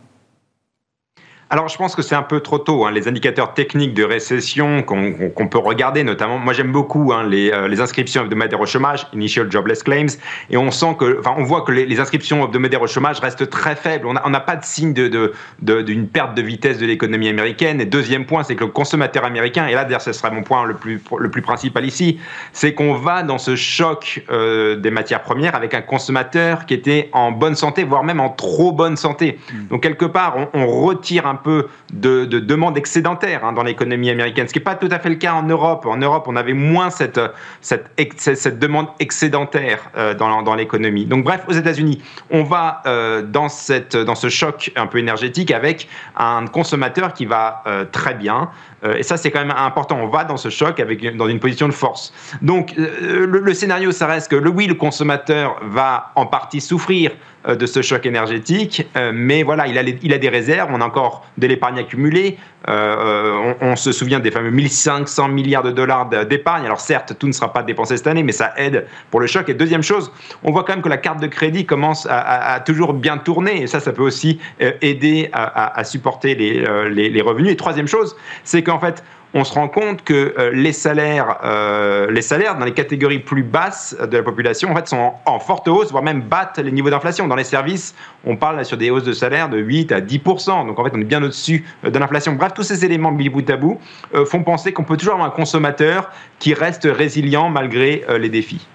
Alors, 1.50 1.68
je 1.68 1.78
pense 1.78 1.96
que 1.96 2.02
c'est 2.02 2.16
un 2.16 2.24
peu 2.24 2.40
trop 2.40 2.58
tôt. 2.58 2.86
Hein. 2.86 2.92
Les 2.92 3.08
indicateurs 3.08 3.54
techniques 3.54 3.94
de 3.94 4.04
récession 4.04 4.82
qu'on 4.82 5.48
peut 5.48 5.60
regarder, 5.60 6.04
notamment, 6.04 6.40
moi 6.40 6.52
j'aime 6.54 6.72
beaucoup 6.72 7.14
hein, 7.14 7.24
les, 7.24 7.52
euh, 7.52 7.68
les, 7.68 7.80
inscriptions 7.80 8.24
hebdomadaires 8.24 8.60
au 8.60 8.66
chômage, 8.66 9.06
Initial 9.14 9.52
Jobless 9.52 9.84
Claims, 9.84 10.18
et 10.50 10.58
on 10.58 10.72
sent 10.72 10.96
que, 10.98 11.20
enfin, 11.20 11.36
on 11.38 11.44
voit 11.44 11.62
que 11.62 11.72
les, 11.72 11.86
les 11.86 12.00
inscriptions 12.00 12.44
hebdomadaires 12.44 12.82
au 12.82 12.88
chômage 12.88 13.20
restent 13.20 13.50
très 13.52 13.76
faibles. 13.76 14.08
On 14.08 14.30
n'a 14.30 14.40
pas 14.40 14.56
de 14.56 14.66
signe 14.66 14.94
d'une 14.94 15.10
de, 15.10 15.34
de, 15.62 16.04
perte 16.06 16.34
de 16.36 16.42
vitesse 16.42 16.80
de 16.80 16.88
l'économie 16.88 17.28
américaine. 17.28 17.80
Et 17.82 17.86
deuxième 17.86 18.26
point, 18.26 18.44
c'est 18.44 18.56
que 18.56 18.64
le 18.64 18.72
consommateur 18.72 19.24
américain, 19.24 19.68
et 19.68 19.74
là 19.74 19.84
d'ailleurs 19.84 20.02
ce 20.02 20.12
serait 20.12 20.32
mon 20.32 20.42
point 20.42 20.66
le 20.66 20.74
plus, 20.74 21.02
le 21.20 21.30
plus 21.30 21.44
principal 21.44 21.86
ici, 21.86 22.20
c'est 22.52 22.74
qu'on 22.74 22.96
va 22.96 23.22
dans 23.22 23.38
ce 23.38 23.56
choc 23.56 24.24
euh, 24.32 24.76
des 24.76 24.90
matières 24.90 25.22
premières 25.22 25.54
avec 25.54 25.76
un 25.76 25.82
consommateur 25.82 26.66
qui 26.66 26.74
était 26.74 27.10
en 27.12 27.32
bonne 27.32 27.56
santé, 27.56 27.84
voire 27.84 28.04
même 28.04 28.20
en 28.20 28.30
trop 28.30 28.72
bonne 28.72 28.98
santé. 28.98 29.38
Mmh. 29.52 29.68
Donc 29.68 29.84
quelque 29.84 30.06
part, 30.06 30.36
on, 30.38 30.50
on 30.54 30.66
retire 30.66 31.28
un 31.28 31.43
peu 31.44 31.68
de, 31.94 32.26
de 32.26 32.40
demande 32.40 32.78
excédentaire 32.78 33.46
hein, 33.46 33.54
dans 33.54 33.64
l'économie 33.64 34.10
américaine, 34.10 34.48
ce 34.48 34.54
qui 34.54 34.60
n'est 34.60 34.64
pas 34.64 34.76
tout 34.76 34.90
à 34.90 35.00
fait 35.00 35.10
le 35.10 35.16
cas 35.16 35.34
en 35.34 35.44
Europe. 35.44 35.86
En 35.86 35.98
Europe, 35.98 36.26
on 36.28 36.36
avait 36.36 36.54
moins 36.54 36.90
cette, 36.90 37.20
cette, 37.62 38.60
demande 38.60 38.88
excédentaire 39.00 39.92
euh, 39.98 40.14
dans, 40.14 40.42
dans 40.42 40.56
l'économie. 40.56 41.06
Donc 41.06 41.24
bref, 41.24 41.44
aux 41.48 41.54
États-Unis, 41.54 42.02
on 42.32 42.44
va 42.44 42.82
euh, 42.86 43.22
dans, 43.22 43.50
cette, 43.50 43.96
dans 43.96 44.16
ce 44.16 44.30
choc 44.30 44.72
un 44.76 44.88
peu 44.88 44.98
énergétique 44.98 45.52
avec 45.52 45.88
un 46.18 46.48
consommateur 46.48 47.14
qui 47.14 47.26
va 47.26 47.62
euh, 47.68 47.86
très 47.92 48.16
bien. 48.16 48.50
et 48.98 49.04
ça, 49.04 49.18
c'est 49.18 49.32
quand 49.32 49.40
même 49.46 49.56
important. 49.56 49.98
On 50.02 50.08
va 50.08 50.24
dans 50.24 50.38
ce 50.38 50.50
choc 50.50 50.80
avec, 50.80 51.16
dans 51.16 51.28
une 51.28 51.40
position 51.40 51.68
de 51.68 51.74
force. 51.74 52.14
Donc 52.42 52.74
le, 52.76 53.26
le 53.26 53.54
scénario, 53.54 53.92
ça 53.92 54.08
reste 54.08 54.30
que 54.32 54.36
le, 54.36 54.50
oui, 54.50 54.68
le 54.68 54.76
consommateur 54.76 55.60
va 55.64 56.12
en 56.16 56.26
partie 56.26 56.62
souffrir 56.62 57.12
de 57.48 57.66
ce 57.66 57.82
choc 57.82 58.06
énergétique. 58.06 58.88
Euh, 58.96 59.12
mais 59.14 59.44
voilà, 59.44 59.68
il 59.68 59.78
a, 59.78 59.82
il 59.82 60.14
a 60.14 60.18
des 60.18 60.30
réserves, 60.30 60.70
on 60.72 60.82
a 60.82 60.86
encore 60.86 61.26
de 61.38 61.48
l'épargne 61.48 61.80
accumulée. 61.80 62.38
Euh, 62.70 63.54
on, 63.60 63.76
se 63.76 63.92
souvient 63.92 64.22
des 64.22 64.32
fameux 64.32 64.52
1500 64.52 65.28
milliards 65.28 65.64
de 65.64 65.72
dollars 65.72 66.08
d'épargne. 66.08 66.66
Alors 66.66 66.80
certes, 66.80 67.18
tout 67.20 67.28
ne 67.28 67.34
sera 67.34 67.52
pas 67.52 67.62
dépensé 67.62 67.98
cette 67.98 68.08
année, 68.08 68.24
mais 68.24 68.32
ça 68.32 68.54
aide 68.56 68.88
pour 69.12 69.20
le 69.20 69.28
choc. 69.28 69.50
Et 69.50 69.54
deuxième 69.54 69.84
chose, 69.84 70.12
on 70.44 70.52
voit 70.52 70.64
quand 70.64 70.74
même 70.74 70.82
que 70.82 70.90
la 70.90 70.98
carte 70.98 71.20
de 71.20 71.28
crédit 71.28 71.66
commence 71.66 72.08
à, 72.10 72.62
toujours 72.66 72.94
bien 72.94 73.18
tourner. 73.18 73.64
Et 73.64 73.68
ça, 73.68 73.82
ça 73.82 73.92
peut 73.92 74.04
aussi 74.04 74.40
aider 74.60 75.30
à, 75.34 75.84
supporter 75.84 76.36
les, 76.36 76.66
les, 76.90 77.10
les 77.10 77.22
revenus. 77.22 77.52
Et 77.52 77.58
troisième 77.58 77.88
chose, 77.88 78.16
c'est 78.46 78.64
qu'en 78.64 78.80
fait, 78.80 79.04
on 79.34 79.44
se 79.44 79.54
rend 79.54 79.68
compte 79.68 80.04
que 80.04 80.36
euh, 80.38 80.52
les 80.54 80.74
salaires, 80.74 81.40
euh, 81.44 82.12
les 82.12 82.22
salaires 82.22 82.58
dans 82.58 82.66
les 82.66 82.74
catégories 82.74 83.20
plus 83.20 83.44
basses 83.44 83.96
de 84.00 84.18
la 84.18 84.24
population 84.24 84.72
en 84.72 84.76
fait 84.76 84.88
sont 84.88 85.14
en, 85.26 85.40
forte 85.40 85.68
hausse, 85.68 85.92
voire 85.92 86.04
même 86.04 86.22
battent 86.22 86.60
les 86.60 86.72
niveaux 86.72 86.90
d'inflation. 86.90 87.28
Dans 87.28 87.36
les 87.36 87.44
services, 87.44 87.96
on 88.26 88.36
parle 88.36 88.64
sur 88.64 88.78
des 88.78 88.90
hausses 88.90 89.04
de 89.04 89.14
salaire 89.14 89.50
de 89.50 89.58
8 89.58 89.92
à 89.92 90.02
10% 90.02 90.68
Donc 90.68 90.80
en 90.80 90.84
fait, 90.84 90.92
on 90.94 91.02
est 91.02 91.06
bien 91.06 91.24
au-dessus 91.24 91.66
de 91.84 91.98
l'inflation. 91.98 92.34
Bref, 92.34 92.54
tous 92.54 92.64
ces 92.64 92.86
éléments 92.86 93.12
mis 93.12 93.30
bout 93.30 93.50
à 93.50 93.58
bout 93.58 93.80
font 94.26 94.44
penser 94.44 94.72
qu'on 94.74 94.84
peut 94.84 94.98
toujours 94.98 95.16
avoir 95.16 95.28
un 95.28 95.32
consommateur 95.32 96.12
qui 96.40 96.54
reste 96.54 96.88
résilient 96.90 97.50
malgré 97.50 98.04
les 98.20 98.30
défis. 98.30 98.68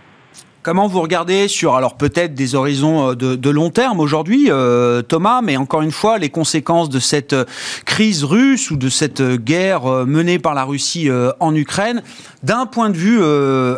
Comment 0.62 0.88
vous 0.88 1.01
regardez 1.01 1.47
sur, 1.47 1.77
alors 1.77 1.97
peut-être 1.97 2.35
des 2.35 2.57
horizons 2.57 3.11
euh, 3.11 3.14
de, 3.14 3.51
long 3.51 3.71
terme 3.71 4.01
aujourd'hui, 4.01 4.47
euh, 4.49 5.03
Thomas, 5.03 5.40
mais 5.40 5.57
encore 5.57 5.83
une 5.83 5.92
fois, 5.92 6.18
les 6.18 6.31
conséquences 6.31 6.88
de 6.88 6.99
cette 6.99 7.33
euh, 7.33 7.44
crise 7.85 8.25
russe 8.25 8.73
ou 8.73 8.77
de 8.77 8.88
cette 8.88 9.23
guerre 9.23 9.85
menée 10.05 10.40
par 10.40 10.55
la 10.55 10.64
Russie 10.64 11.09
en 11.40 11.55
Ukraine, 11.55 12.03
d'un 12.42 12.66
point 12.66 12.90
de 12.90 12.97
vue 12.97 13.21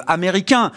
américain 0.07 0.73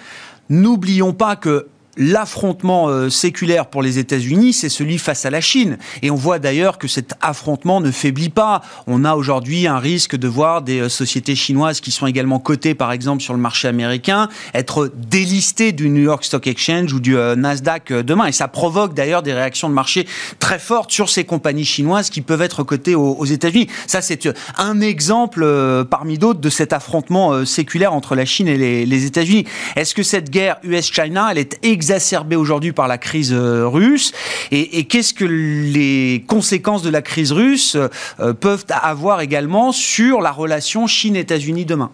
N'oublions 0.49 1.13
pas 1.13 1.35
que 1.35 1.67
l'affrontement 1.97 2.87
euh, 2.87 3.09
séculaire 3.09 3.67
pour 3.67 3.81
les 3.81 3.99
États-Unis, 3.99 4.53
c'est 4.53 4.69
celui 4.69 4.97
face 4.97 5.25
à 5.25 5.29
la 5.29 5.41
Chine. 5.41 5.77
Et 6.01 6.11
on 6.11 6.15
voit 6.15 6.39
d'ailleurs 6.39 6.77
que 6.77 6.87
cet 6.87 7.13
affrontement 7.21 7.81
ne 7.81 7.91
faiblit 7.91 8.29
pas. 8.29 8.61
On 8.87 9.05
a 9.05 9.15
aujourd'hui 9.15 9.67
un 9.67 9.77
risque 9.77 10.15
de 10.15 10.27
voir 10.27 10.61
des 10.61 10.79
euh, 10.79 10.89
sociétés 10.89 11.35
chinoises 11.35 11.81
qui 11.81 11.91
sont 11.91 12.07
également 12.07 12.39
cotées, 12.39 12.73
par 12.73 12.91
exemple, 12.91 13.21
sur 13.21 13.33
le 13.33 13.39
marché 13.39 13.67
américain, 13.67 14.29
être 14.53 14.91
délistées 14.95 15.71
du 15.71 15.89
New 15.89 16.03
York 16.03 16.23
Stock 16.23 16.47
Exchange 16.47 16.93
ou 16.93 16.99
du 16.99 17.17
euh, 17.17 17.35
Nasdaq 17.35 17.93
demain. 17.93 18.25
Et 18.25 18.31
ça 18.31 18.47
provoque 18.47 18.93
d'ailleurs 18.93 19.21
des 19.21 19.33
réactions 19.33 19.69
de 19.69 19.73
marché 19.73 20.07
très 20.39 20.59
fortes 20.59 20.91
sur 20.91 21.09
ces 21.09 21.23
compagnies 21.23 21.65
chinoises 21.65 22.09
qui 22.09 22.21
peuvent 22.21 22.41
être 22.41 22.63
cotées 22.63 22.95
aux, 22.95 23.25
États-Unis. 23.25 23.67
Ça, 23.87 24.01
c'est 24.01 24.29
un 24.57 24.81
exemple 24.81 25.45
parmi 25.89 26.17
d'autres 26.17 26.39
de 26.39 26.49
cet 26.49 26.73
affrontement 26.73 27.45
séculaire 27.45 27.93
entre 27.93 28.15
la 28.15 28.25
Chine 28.25 28.47
et 28.47 28.85
les, 28.85 29.05
États-Unis. 29.05 29.45
Est-ce 29.75 29.95
que 29.95 30.03
cette 30.03 30.29
guerre 30.29 30.57
US-China, 30.63 31.29
elle 31.31 31.37
est 31.37 31.57
exacerbée 31.83 32.37
aujourd'hui 32.37 32.71
par 32.71 32.87
la 32.87 32.97
crise 32.97 33.33
euh, 33.33 33.67
russe. 33.67 34.13
Et, 34.51 34.85
qu'est-ce 34.85 35.13
que 35.13 35.25
les 35.25 36.23
conséquences 36.27 36.81
de 36.81 36.89
la 36.89 37.01
crise 37.01 37.33
russe 37.33 37.75
euh, 37.75 38.33
peuvent 38.33 38.65
avoir 38.69 39.19
également 39.19 39.73
sur 39.73 40.21
la 40.21 40.31
relation 40.31 40.87
Chine-États-Unis 40.87 41.65
demain? 41.65 41.91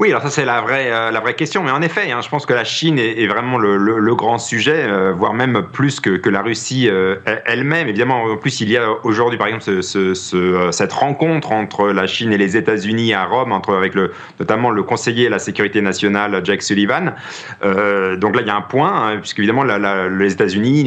Oui, 0.00 0.08
alors 0.08 0.22
ça 0.22 0.30
c'est 0.30 0.46
la 0.46 0.62
vraie, 0.62 0.90
euh, 0.90 1.10
la 1.10 1.20
vraie 1.20 1.34
question. 1.34 1.62
Mais 1.62 1.70
en 1.70 1.82
effet, 1.82 2.10
hein, 2.10 2.22
je 2.22 2.28
pense 2.30 2.46
que 2.46 2.54
la 2.54 2.64
Chine 2.64 2.98
est, 2.98 3.26
vraiment 3.26 3.58
le, 3.58 4.14
grand 4.14 4.38
sujet, 4.38 4.86
euh, 4.88 5.12
voire 5.12 5.34
même 5.34 5.66
plus 5.74 6.00
que, 6.00 6.16
que 6.16 6.30
la 6.30 6.40
Russie 6.40 6.88
euh, 6.88 7.16
elle-même. 7.44 7.86
Évidemment, 7.86 8.22
en 8.22 8.38
plus, 8.38 8.62
il 8.62 8.70
y 8.70 8.78
a 8.78 8.88
aujourd'hui, 9.04 9.36
par 9.36 9.48
exemple, 9.48 9.82
ce, 9.82 10.14
ce, 10.14 10.68
cette 10.70 10.92
rencontre 10.94 11.52
entre 11.52 11.88
la 11.88 12.06
Chine 12.06 12.32
et 12.32 12.38
les 12.38 12.56
États-Unis 12.56 13.12
à 13.12 13.26
Rome, 13.26 13.52
entre, 13.52 13.74
avec 13.74 13.94
le, 13.94 14.12
notamment 14.38 14.70
le 14.70 14.82
conseiller 14.82 15.26
à 15.26 15.30
la 15.30 15.38
sécurité 15.38 15.82
nationale, 15.82 16.40
Jack 16.44 16.62
Sullivan. 16.62 17.12
donc 17.62 18.36
là, 18.36 18.40
il 18.40 18.46
y 18.46 18.50
a 18.50 18.56
un 18.56 18.62
point, 18.62 19.10
hein, 19.10 19.18
puisque 19.18 19.40
évidemment, 19.40 19.64
les 19.64 20.32
États-Unis 20.32 20.84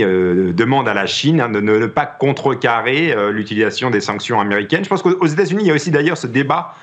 demandent 0.56 0.90
à 0.90 0.96
la 0.96 1.06
Chine 1.06 1.40
hein, 1.40 1.50
de 1.50 1.62
ne, 1.62 1.86
pas 1.86 2.08
contrecarrer 2.08 3.16
l'utilisation 3.32 3.92
des 3.92 4.02
sanctions 4.02 4.40
américaines. 4.40 4.84
Je 4.84 4.90
pense 4.90 5.04
qu'aux 5.04 5.28
États-Unis, 5.28 5.66
il 5.66 5.68
y 5.68 5.72
a 5.72 5.76
aussi 5.76 5.92
d'ailleurs 5.92 6.18
ce 6.18 6.26
débat 6.26 6.74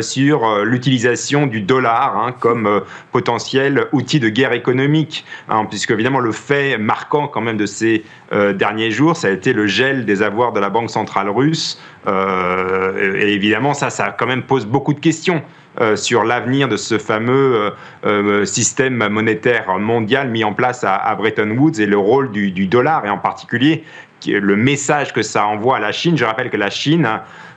sur 0.00 0.64
l'utilisation 0.64 1.46
du 1.46 1.60
dollar 1.60 1.75
hein, 1.84 2.34
comme 2.38 2.66
euh, 2.66 2.80
potentiel 3.12 3.86
outil 3.92 4.20
de 4.20 4.28
guerre 4.28 4.52
économique, 4.52 5.24
hein, 5.48 5.66
puisque 5.68 5.90
évidemment 5.90 6.20
le 6.20 6.32
fait 6.32 6.78
marquant 6.78 7.28
quand 7.28 7.40
même 7.40 7.56
de 7.56 7.66
ces 7.66 8.04
derniers 8.54 8.90
jours, 8.90 9.16
ça 9.16 9.28
a 9.28 9.30
été 9.30 9.52
le 9.52 9.68
gel 9.68 10.04
des 10.04 10.22
avoirs 10.22 10.52
de 10.52 10.58
la 10.58 10.68
Banque 10.68 10.90
centrale 10.90 11.28
russe. 11.28 11.80
et 12.08 13.32
évidemment, 13.32 13.72
ça, 13.72 13.88
ça 13.88 14.10
quand 14.18 14.26
même 14.26 14.42
pose 14.42 14.66
beaucoup 14.66 14.94
de 14.94 14.98
questions. 14.98 15.42
sur 15.94 16.24
l'avenir 16.24 16.66
de 16.66 16.76
ce 16.76 16.98
fameux 16.98 17.72
système 18.44 19.08
monétaire 19.08 19.78
mondial 19.78 20.28
mis 20.30 20.42
en 20.42 20.54
place 20.54 20.82
à, 20.82 21.14
Bretton 21.14 21.50
Woods 21.50 21.80
et 21.80 21.86
le 21.86 21.98
rôle 21.98 22.32
du, 22.32 22.50
du, 22.50 22.66
dollar 22.66 23.06
et 23.06 23.10
en 23.10 23.18
particulier 23.18 23.84
le 24.26 24.56
message 24.56 25.12
que 25.12 25.22
ça 25.22 25.46
envoie 25.46 25.76
à 25.76 25.80
la 25.80 25.92
Chine. 25.92 26.16
Je 26.16 26.24
rappelle 26.24 26.50
que 26.50 26.56
la 26.56 26.70
Chine 26.70 27.08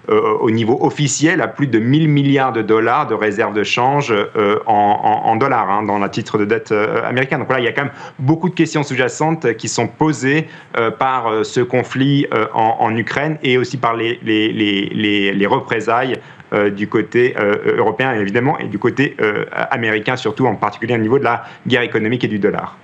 euh, 0.09 0.37
au 0.39 0.49
niveau 0.49 0.79
officiel 0.81 1.39
à 1.39 1.47
plus 1.47 1.67
de 1.67 1.77
1000 1.77 2.07
milliards 2.07 2.51
de 2.51 2.63
dollars 2.63 3.05
de 3.05 3.13
réserves 3.13 3.53
de 3.53 3.63
change 3.63 4.11
euh, 4.11 4.57
en, 4.65 5.35
dollars 5.35 5.69
hein, 5.69 5.83
dans 5.83 5.99
la 5.99 6.09
titre 6.09 6.39
de 6.39 6.45
dette 6.45 6.71
euh, 6.71 7.03
américaine. 7.07 7.39
Donc 7.39 7.47
voilà, 7.47 7.61
il 7.61 7.65
y 7.65 7.69
a 7.69 7.73
quand 7.73 7.83
même 7.83 7.93
beaucoup 8.17 8.49
de 8.49 8.55
questions 8.55 8.81
sous-jacentes 8.81 9.53
qui 9.55 9.67
sont 9.67 9.87
posées 9.87 10.47
par 10.97 11.45
ce 11.45 11.59
conflit 11.59 12.25
en, 12.53 12.95
Ukraine 12.95 13.37
et 13.43 13.57
aussi 13.57 13.77
par 13.77 13.95
les 13.95 15.47
représailles 15.47 16.19
du 16.75 16.87
côté 16.87 17.35
européen 17.65 18.13
évidemment 18.13 18.57
et 18.57 18.65
du 18.65 18.79
côté 18.79 19.15
américain 19.51 20.15
surtout 20.15 20.45
en 20.45 20.55
particulier 20.55 20.95
au 20.95 20.99
niveau 20.99 21.19
de 21.19 21.23
la 21.23 21.43
guerre 21.67 21.83
économique 21.83 22.23
et 22.23 22.27
du 22.27 22.39
dollar. 22.39 22.77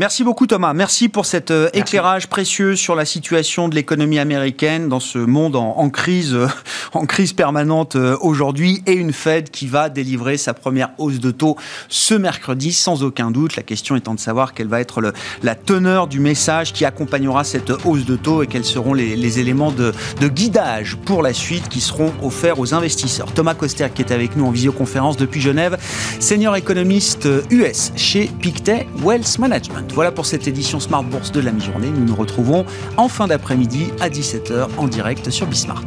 Merci 0.00 0.24
beaucoup 0.24 0.46
Thomas. 0.46 0.72
Merci 0.72 1.10
pour 1.10 1.26
cet 1.26 1.50
euh, 1.50 1.68
éclairage 1.74 2.26
précieux 2.26 2.74
sur 2.74 2.94
la 2.94 3.04
situation 3.04 3.68
de 3.68 3.74
l'économie 3.74 4.18
américaine 4.18 4.88
dans 4.88 4.98
ce 4.98 5.18
monde 5.18 5.56
en, 5.56 5.90
crise, 5.90 6.32
euh, 6.32 6.48
en 6.94 7.04
crise 7.04 7.34
permanente 7.34 7.96
euh, 7.96 8.16
aujourd'hui 8.22 8.82
et 8.86 8.94
une 8.94 9.12
Fed 9.12 9.50
qui 9.50 9.66
va 9.66 9.90
délivrer 9.90 10.38
sa 10.38 10.54
première 10.54 10.92
hausse 10.96 11.20
de 11.20 11.30
taux 11.30 11.58
ce 11.90 12.14
mercredi 12.14 12.72
sans 12.72 13.02
aucun 13.02 13.30
doute. 13.30 13.56
La 13.56 13.62
question 13.62 13.94
étant 13.94 14.14
de 14.14 14.20
savoir 14.20 14.54
quelle 14.54 14.68
va 14.68 14.80
être 14.80 15.02
la 15.42 15.54
teneur 15.54 16.06
du 16.06 16.18
message 16.18 16.72
qui 16.72 16.86
accompagnera 16.86 17.44
cette 17.44 17.70
hausse 17.84 18.06
de 18.06 18.16
taux 18.16 18.42
et 18.42 18.46
quels 18.46 18.64
seront 18.64 18.94
les, 18.94 19.38
éléments 19.38 19.70
de, 19.70 19.92
guidage 20.28 20.96
pour 21.04 21.20
la 21.20 21.34
suite 21.34 21.68
qui 21.68 21.82
seront 21.82 22.14
offerts 22.22 22.58
aux 22.58 22.72
investisseurs. 22.72 23.34
Thomas 23.34 23.52
Coster 23.52 23.88
qui 23.94 24.00
est 24.00 24.12
avec 24.12 24.34
nous 24.34 24.46
en 24.46 24.50
visioconférence 24.50 25.18
depuis 25.18 25.42
Genève, 25.42 25.76
senior 26.20 26.56
économiste 26.56 27.28
US 27.50 27.92
chez 27.96 28.30
Pictet 28.40 28.86
Wealth 29.04 29.38
Management. 29.38 29.89
Voilà 29.92 30.12
pour 30.12 30.26
cette 30.26 30.46
édition 30.46 30.80
Smart 30.80 31.02
Bourse 31.02 31.32
de 31.32 31.40
la 31.40 31.52
mi-journée. 31.52 31.90
Nous 31.90 32.04
nous 32.04 32.14
retrouvons 32.14 32.64
en 32.96 33.08
fin 33.08 33.26
d'après-midi 33.26 33.88
à 34.00 34.08
17h 34.08 34.68
en 34.76 34.86
direct 34.86 35.30
sur 35.30 35.46
Bismart. 35.46 35.84